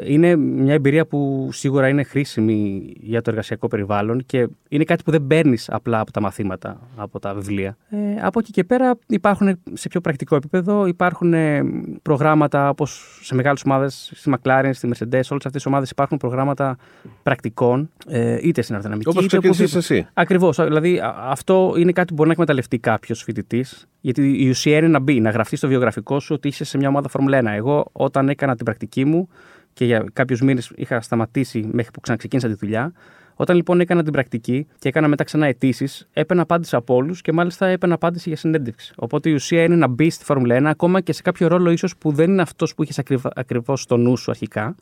Είναι 0.06 0.36
μια 0.36 0.74
εμπειρία 0.74 1.06
που 1.06 1.50
σίγουρα 1.52 1.88
είναι 1.88 2.04
χρήσιμη 2.04 2.94
για 3.00 3.22
το 3.22 3.30
εργασιακό 3.30 3.68
περιβάλλον 3.68 4.26
και 4.26 4.48
είναι 4.70 4.84
κάτι 4.84 5.04
που 5.04 5.12
δεν 5.12 5.28
παίρνεις 5.28 5.70
απλά 5.70 6.00
από 6.00 6.12
τα 6.12 6.22
μαθήματα, 6.22 6.80
από 6.96 7.20
τα 7.20 7.34
βιβλία. 7.34 7.78
Ε, 7.90 7.98
από 8.22 8.40
εκεί 8.40 8.52
και 8.52 8.64
πέρα 8.64 8.98
υπάρχουν 9.08 9.60
σε 9.74 9.88
πιο 9.88 10.02
πρακτικό 10.02 10.36
επίπεδο, 10.36 10.86
υπάρχουν 10.86 11.34
ε, 11.34 11.64
προγράμματα 12.02 12.70
όπως 12.70 13.20
σε 13.22 13.36
μεγάλες 13.36 13.62
ομάδες, 13.66 14.12
στη 14.16 14.32
McLaren, 14.36 14.70
στη 14.74 14.90
Mercedes, 14.94 15.22
όλες 15.30 15.46
αυτές 15.46 15.64
τι 15.64 15.68
ομάδες 15.68 15.90
υπάρχουν 15.90 16.18
προγράμματα 16.18 16.78
πρακτικών, 17.24 17.90
ε, 18.08 18.38
είτε 18.42 18.62
στην 18.62 18.76
αεροδυναμική 18.76 19.10
Όπως 19.10 19.26
είτε 19.26 19.38
ξεκίνησε 19.38 19.78
εσύ. 19.78 20.08
Ακριβώς. 20.14 20.56
Δηλαδή, 20.56 21.00
α- 21.00 21.16
αυτό 21.20 21.74
είναι 21.78 21.92
κάτι 21.92 22.08
που 22.08 22.14
μπορεί 22.14 22.28
να 22.28 22.34
εκμεταλλευτεί 22.34 22.78
κάποιος 22.80 23.24
φοιτητής. 23.24 23.88
Γιατί 24.02 24.44
η 24.44 24.50
ουσία 24.50 24.78
είναι 24.78 24.88
να 24.88 25.00
μπει, 25.00 25.20
να 25.20 25.30
γραφτεί 25.30 25.56
στο 25.56 25.68
βιογραφικό 25.68 26.20
σου 26.20 26.34
ότι 26.34 26.48
είσαι 26.48 26.64
σε 26.64 26.78
μια 26.78 26.88
ομάδα 26.88 27.10
Φόρμουλα 27.10 27.38
1. 27.38 27.56
Εγώ, 27.56 27.90
όταν 27.92 28.30
έκανα 28.30 28.56
την 28.56 28.66
πρακτική 28.66 29.06
μου 29.06 29.30
και 29.76 29.86
για 29.86 30.06
κάποιους 30.14 30.42
μήνες 30.42 30.72
είχα 30.76 31.02
σταματήσει 31.02 31.70
μέχρι 31.72 31.92
που 31.92 32.00
ξαναξεκίνησα 32.00 32.48
τη 32.48 32.54
δουλειά. 32.54 32.94
Όταν 33.36 33.56
λοιπόν 33.56 33.80
έκανα 33.80 34.04
την 34.04 34.12
πρακτική 34.12 34.68
και 34.80 34.88
έκανα 34.88 35.08
μετά 35.08 35.24
ξανά 35.24 35.46
αιτήσεις, 35.46 36.08
έπαιρνα 36.14 36.42
απάντηση 36.42 36.76
από 36.76 36.96
όλους 36.96 37.22
και 37.22 37.32
μάλιστα 37.32 37.66
έπαιρνα 37.68 37.96
απάντηση 37.96 38.30
για 38.30 38.38
συνέντευξη. 38.38 38.94
Οπότε 38.96 39.30
η 39.30 39.34
ουσία 39.34 39.64
είναι 39.64 39.76
να 39.76 39.88
μπει 39.88 40.10
στη 40.10 40.24
Φόρμουλα 40.24 40.58
1 40.60 40.64
ακόμα 40.64 41.02
και 41.02 41.14
σε 41.14 41.22
κάποιο 41.22 41.48
ρόλο 41.48 41.70
ίσως 41.70 41.98
που 41.98 42.12
δεν 42.12 42.32
είναι 42.32 42.42
αυτός 42.42 42.76
που 42.76 42.84
είχες 42.84 43.02
ακριβώς 43.36 43.82
στο 43.82 43.98
νου 43.98 44.18
σου 44.18 44.32
αρχικά. 44.32 44.76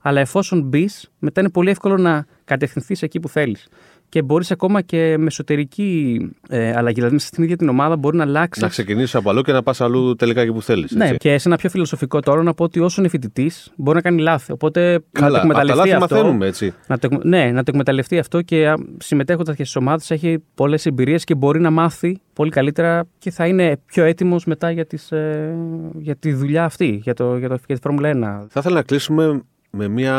Αλλά 0.00 0.20
εφόσον 0.20 0.62
μπεις, 0.62 1.10
μετά 1.18 1.40
είναι 1.40 1.50
πολύ 1.50 1.70
εύκολο 1.70 1.96
να 1.96 2.26
κατευθυνθείς 2.44 3.02
εκεί 3.02 3.20
που 3.20 3.28
θέλεις. 3.28 3.68
Και 4.08 4.22
μπορείς 4.22 4.50
ακόμα 4.50 4.80
και 4.80 5.14
με 5.18 5.26
εσωτερική 5.26 6.20
ε, 6.48 6.72
αλλαγή, 6.76 6.94
δηλαδή 6.94 7.14
μέσα 7.14 7.26
στην 7.26 7.42
ίδια 7.42 7.56
την 7.56 7.68
ομάδα, 7.68 7.96
μπορεί 7.96 8.16
να 8.16 8.22
αλλάξεις. 8.22 8.62
Να 8.62 8.68
ξεκινήσεις 8.68 9.14
από 9.14 9.30
αλλού 9.30 9.42
και 9.42 9.52
να 9.52 9.62
πας 9.62 9.80
αλλού 9.80 10.14
τελικά 10.16 10.40
εκεί 10.40 10.52
που 10.52 10.62
θέλεις. 10.62 10.90
Ναι, 10.92 11.10
και 11.14 11.38
σε 11.38 11.48
ένα 11.48 11.56
πιο 11.56 11.70
φιλοσοφικό 11.70 12.20
τώρα 12.20 12.42
να 12.42 12.54
πω 12.54 12.64
ότι 12.64 12.80
όσο 12.80 13.00
είναι 13.00 13.10
φοιτητής, 13.10 13.72
μπορεί 13.76 13.96
να 13.96 14.02
κάνει 14.02 14.20
λάθη. 14.22 14.52
Οπότε 14.52 15.00
Καλά, 15.12 15.26
να 15.28 15.32
το 15.32 15.40
από 15.40 15.52
τα 15.54 15.60
εκμεταλλευτεί 15.60 15.88
λάθη 15.90 16.02
αυτό. 16.02 16.14
μαθαίνουμε, 16.16 16.46
έτσι. 16.46 16.74
Να 16.86 16.98
το, 16.98 17.06
εκμε- 17.10 17.24
ναι, 17.24 17.44
να 17.50 17.62
το 17.62 17.70
εκμεταλλευτεί 17.70 18.18
αυτό 18.18 18.42
και 18.42 18.74
συμμετέχοντας 18.98 19.56
και 19.56 19.62
στις 19.64 19.76
ομάδες 19.76 20.10
έχει 20.10 20.42
πολλές 20.54 20.86
εμπειρίες 20.86 21.24
και 21.24 21.34
μπορεί 21.34 21.60
να 21.60 21.70
μάθει 21.70 22.20
πολύ 22.32 22.50
καλύτερα 22.50 23.06
και 23.18 23.30
θα 23.30 23.46
είναι 23.46 23.76
πιο 23.86 24.04
έτοιμος 24.04 24.44
μετά 24.44 24.70
για, 24.70 24.86
τις, 24.86 25.12
ε, 25.12 25.54
για 25.98 26.16
τη 26.16 26.32
δουλειά 26.32 26.64
αυτή, 26.64 27.00
για, 27.02 27.14
το, 27.14 27.36
για, 27.36 27.48
το, 27.48 27.58
για 27.66 27.74
τη 27.74 27.80
Φόρμουλα 27.80 28.10
1. 28.14 28.46
Θα 28.50 28.60
ήθελα 28.60 28.74
να 28.74 28.82
κλείσουμε 28.82 29.42
με 29.70 29.88
μια 29.88 30.14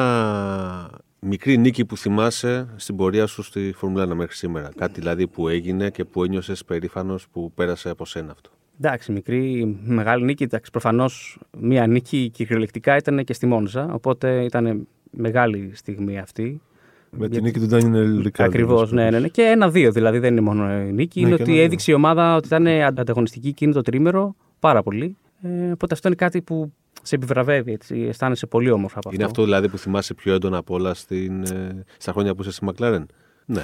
μικρή 1.19 1.58
νίκη 1.58 1.86
που 1.86 1.97
θυμάσαι 1.97 2.67
στην 2.75 2.95
πορεία 2.95 3.25
σου 3.25 3.41
στη 3.43 3.73
Φόρμουλα 3.75 4.03
1 4.03 4.13
μέχρι 4.15 4.36
σήμερα. 4.36 4.69
Κάτι 4.77 4.99
δηλαδή 4.99 5.27
που 5.27 5.47
έγινε 5.47 5.89
και 5.89 6.05
που 6.05 6.23
ένιωσες 6.23 6.65
περήφανος 6.65 7.27
που 7.32 7.51
πέρασε 7.55 7.89
από 7.89 8.05
σένα 8.05 8.32
αυτό. 8.32 8.49
Εντάξει, 8.82 9.12
μικρή, 9.12 9.77
μεγάλη 9.84 10.23
νίκη. 10.23 10.43
Εντάξει, 10.43 10.71
προφανώς 10.71 11.39
μία 11.60 11.88
νίκη 11.88 12.29
κυριολεκτικά 12.34 12.95
ήταν 12.97 13.23
και 13.23 13.34
στη 13.34 13.45
Μόνζα. 13.45 13.93
Οπότε 13.93 14.43
ήταν 14.43 14.88
μεγάλη 15.12 15.71
στιγμή 15.73 16.19
αυτή. 16.19 16.62
Με 17.12 17.25
τη 17.27 17.32
Γιατί- 17.32 17.41
νίκη 17.45 17.60
του 17.60 17.65
Ντάνιελ 17.65 18.21
Ρικάρντο. 18.21 18.51
Ακριβώς, 18.58 18.91
ναι, 18.91 19.10
ναι, 19.10 19.19
ναι. 19.19 19.27
Και 19.27 19.41
ένα-δύο 19.41 19.91
δηλαδή, 19.91 20.19
δεν 20.19 20.32
είναι 20.32 20.41
μόνο 20.41 20.82
η 20.82 20.91
νίκη. 20.91 21.21
Ναι, 21.21 21.27
είναι 21.27 21.36
και 21.36 21.41
ότι 21.41 21.51
ένα-δύο. 21.51 21.65
έδειξε 21.65 21.91
η 21.91 21.93
ομάδα 21.93 22.36
ότι 22.36 22.47
ήταν 22.47 22.67
ανταγωνιστική 22.67 23.47
εκείνο 23.47 23.73
το 23.73 23.82
τρίμερο 23.82 24.36
πάρα 24.60 24.84
πολύ. 24.84 25.17
Ε, 25.41 25.71
οπότε 25.71 25.93
αυτό 25.93 26.08
είναι 26.08 26.17
κάτι 26.17 26.41
που 26.41 26.73
σε 27.10 27.15
επιβραβεύει. 27.15 27.72
Έτσι. 27.72 28.06
Αισθάνεσαι 28.10 28.45
πολύ 28.45 28.72
όμορφα 28.72 29.00
από 29.00 29.10
Είναι 29.13 29.24
αυτό 29.24 29.43
δηλαδή 29.43 29.69
που 29.69 29.78
θυμάσαι 29.78 30.13
πιο 30.13 30.34
έντονα 30.34 30.58
από 30.58 30.74
όλα 30.74 30.93
στην, 30.93 31.43
ε, 31.43 31.84
στα 31.98 32.12
χρόνια 32.12 32.36
που 32.36 32.41
είσαι 32.41 32.52
στη 32.52 32.65
Μακλάρεν. 32.65 33.06
Ναι. 33.45 33.63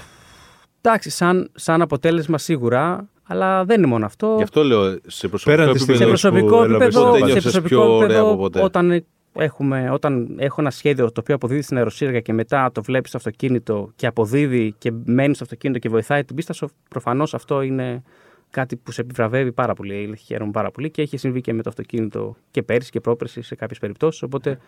Εντάξει, 0.82 1.10
σαν, 1.10 1.50
σαν 1.56 1.82
αποτέλεσμα 1.82 2.38
σίγουρα, 2.38 3.10
αλλά 3.24 3.66
δεν 3.66 3.78
είναι 3.78 3.88
μόνο 3.88 4.06
αυτό. 4.06 4.34
Γι' 4.38 4.44
αυτό 4.44 4.64
λέω 4.64 4.98
σε 5.06 5.28
προσωπικό 5.28 5.58
Πέραν 5.58 5.74
της 5.74 5.82
επίπεδο. 5.82 6.06
σε 6.06 6.16
στιγμής 6.16 6.22
προσωπικό 6.22 6.58
που 6.58 6.64
έλαβες 6.64 6.86
επίπεδο, 6.86 7.06
Πότε 7.06 7.18
σε 7.18 7.26
νιώθεις 7.26 7.44
προσωπικό 7.44 7.82
πιο 7.82 7.96
ωραία 7.96 8.20
από 8.20 8.28
επίπεδο 8.28 8.36
ποτέ. 8.36 8.62
όταν, 8.62 9.06
έχουμε, 9.34 9.90
όταν 9.92 10.36
έχω 10.38 10.62
ένα 10.62 10.72
σχέδιο 10.72 11.12
το 11.12 11.20
οποίο 11.20 11.36
αποδίδει 11.36 11.62
στην 11.62 11.78
αεροσύραγγα 11.78 12.20
και 12.20 12.34
μετά 12.34 12.72
το 12.72 12.84
βλέπεις 12.84 13.10
στο 13.10 13.18
αυτοκίνητο 13.18 13.92
και 13.96 14.08
αποδίδει 14.08 14.76
και 14.78 14.92
μένεις 15.06 15.36
στο 15.36 15.44
αυτοκίνητο 15.44 15.80
και 15.80 15.90
βοηθάει 15.90 16.24
την 16.24 16.36
πίστα 16.36 16.54
σου, 16.54 16.70
προφανώς 16.90 17.34
αυτό 17.34 17.62
είναι 17.62 18.04
κάτι 18.50 18.76
που 18.76 18.92
σε 18.92 19.02
επιβραβεύει 19.02 19.52
πάρα 19.52 19.74
πολύ. 19.74 20.18
Χαίρομαι 20.18 20.52
πάρα 20.52 20.72
πολύ 20.72 20.92
και 20.92 21.02
έχει 21.02 21.18
συμβεί 21.18 21.42
και 21.42 21.54
με 21.54 21.62
το 21.62 21.70
αυτοκίνητο 21.70 22.36
και 22.52 22.64
πέρυσι 22.64 22.92
και 22.92 23.00
πρόπερσι 23.00 23.42
σε 23.42 23.56
κάποιες 23.56 23.80
περιπτώσεις. 23.80 24.22
Οπότε. 24.22 24.60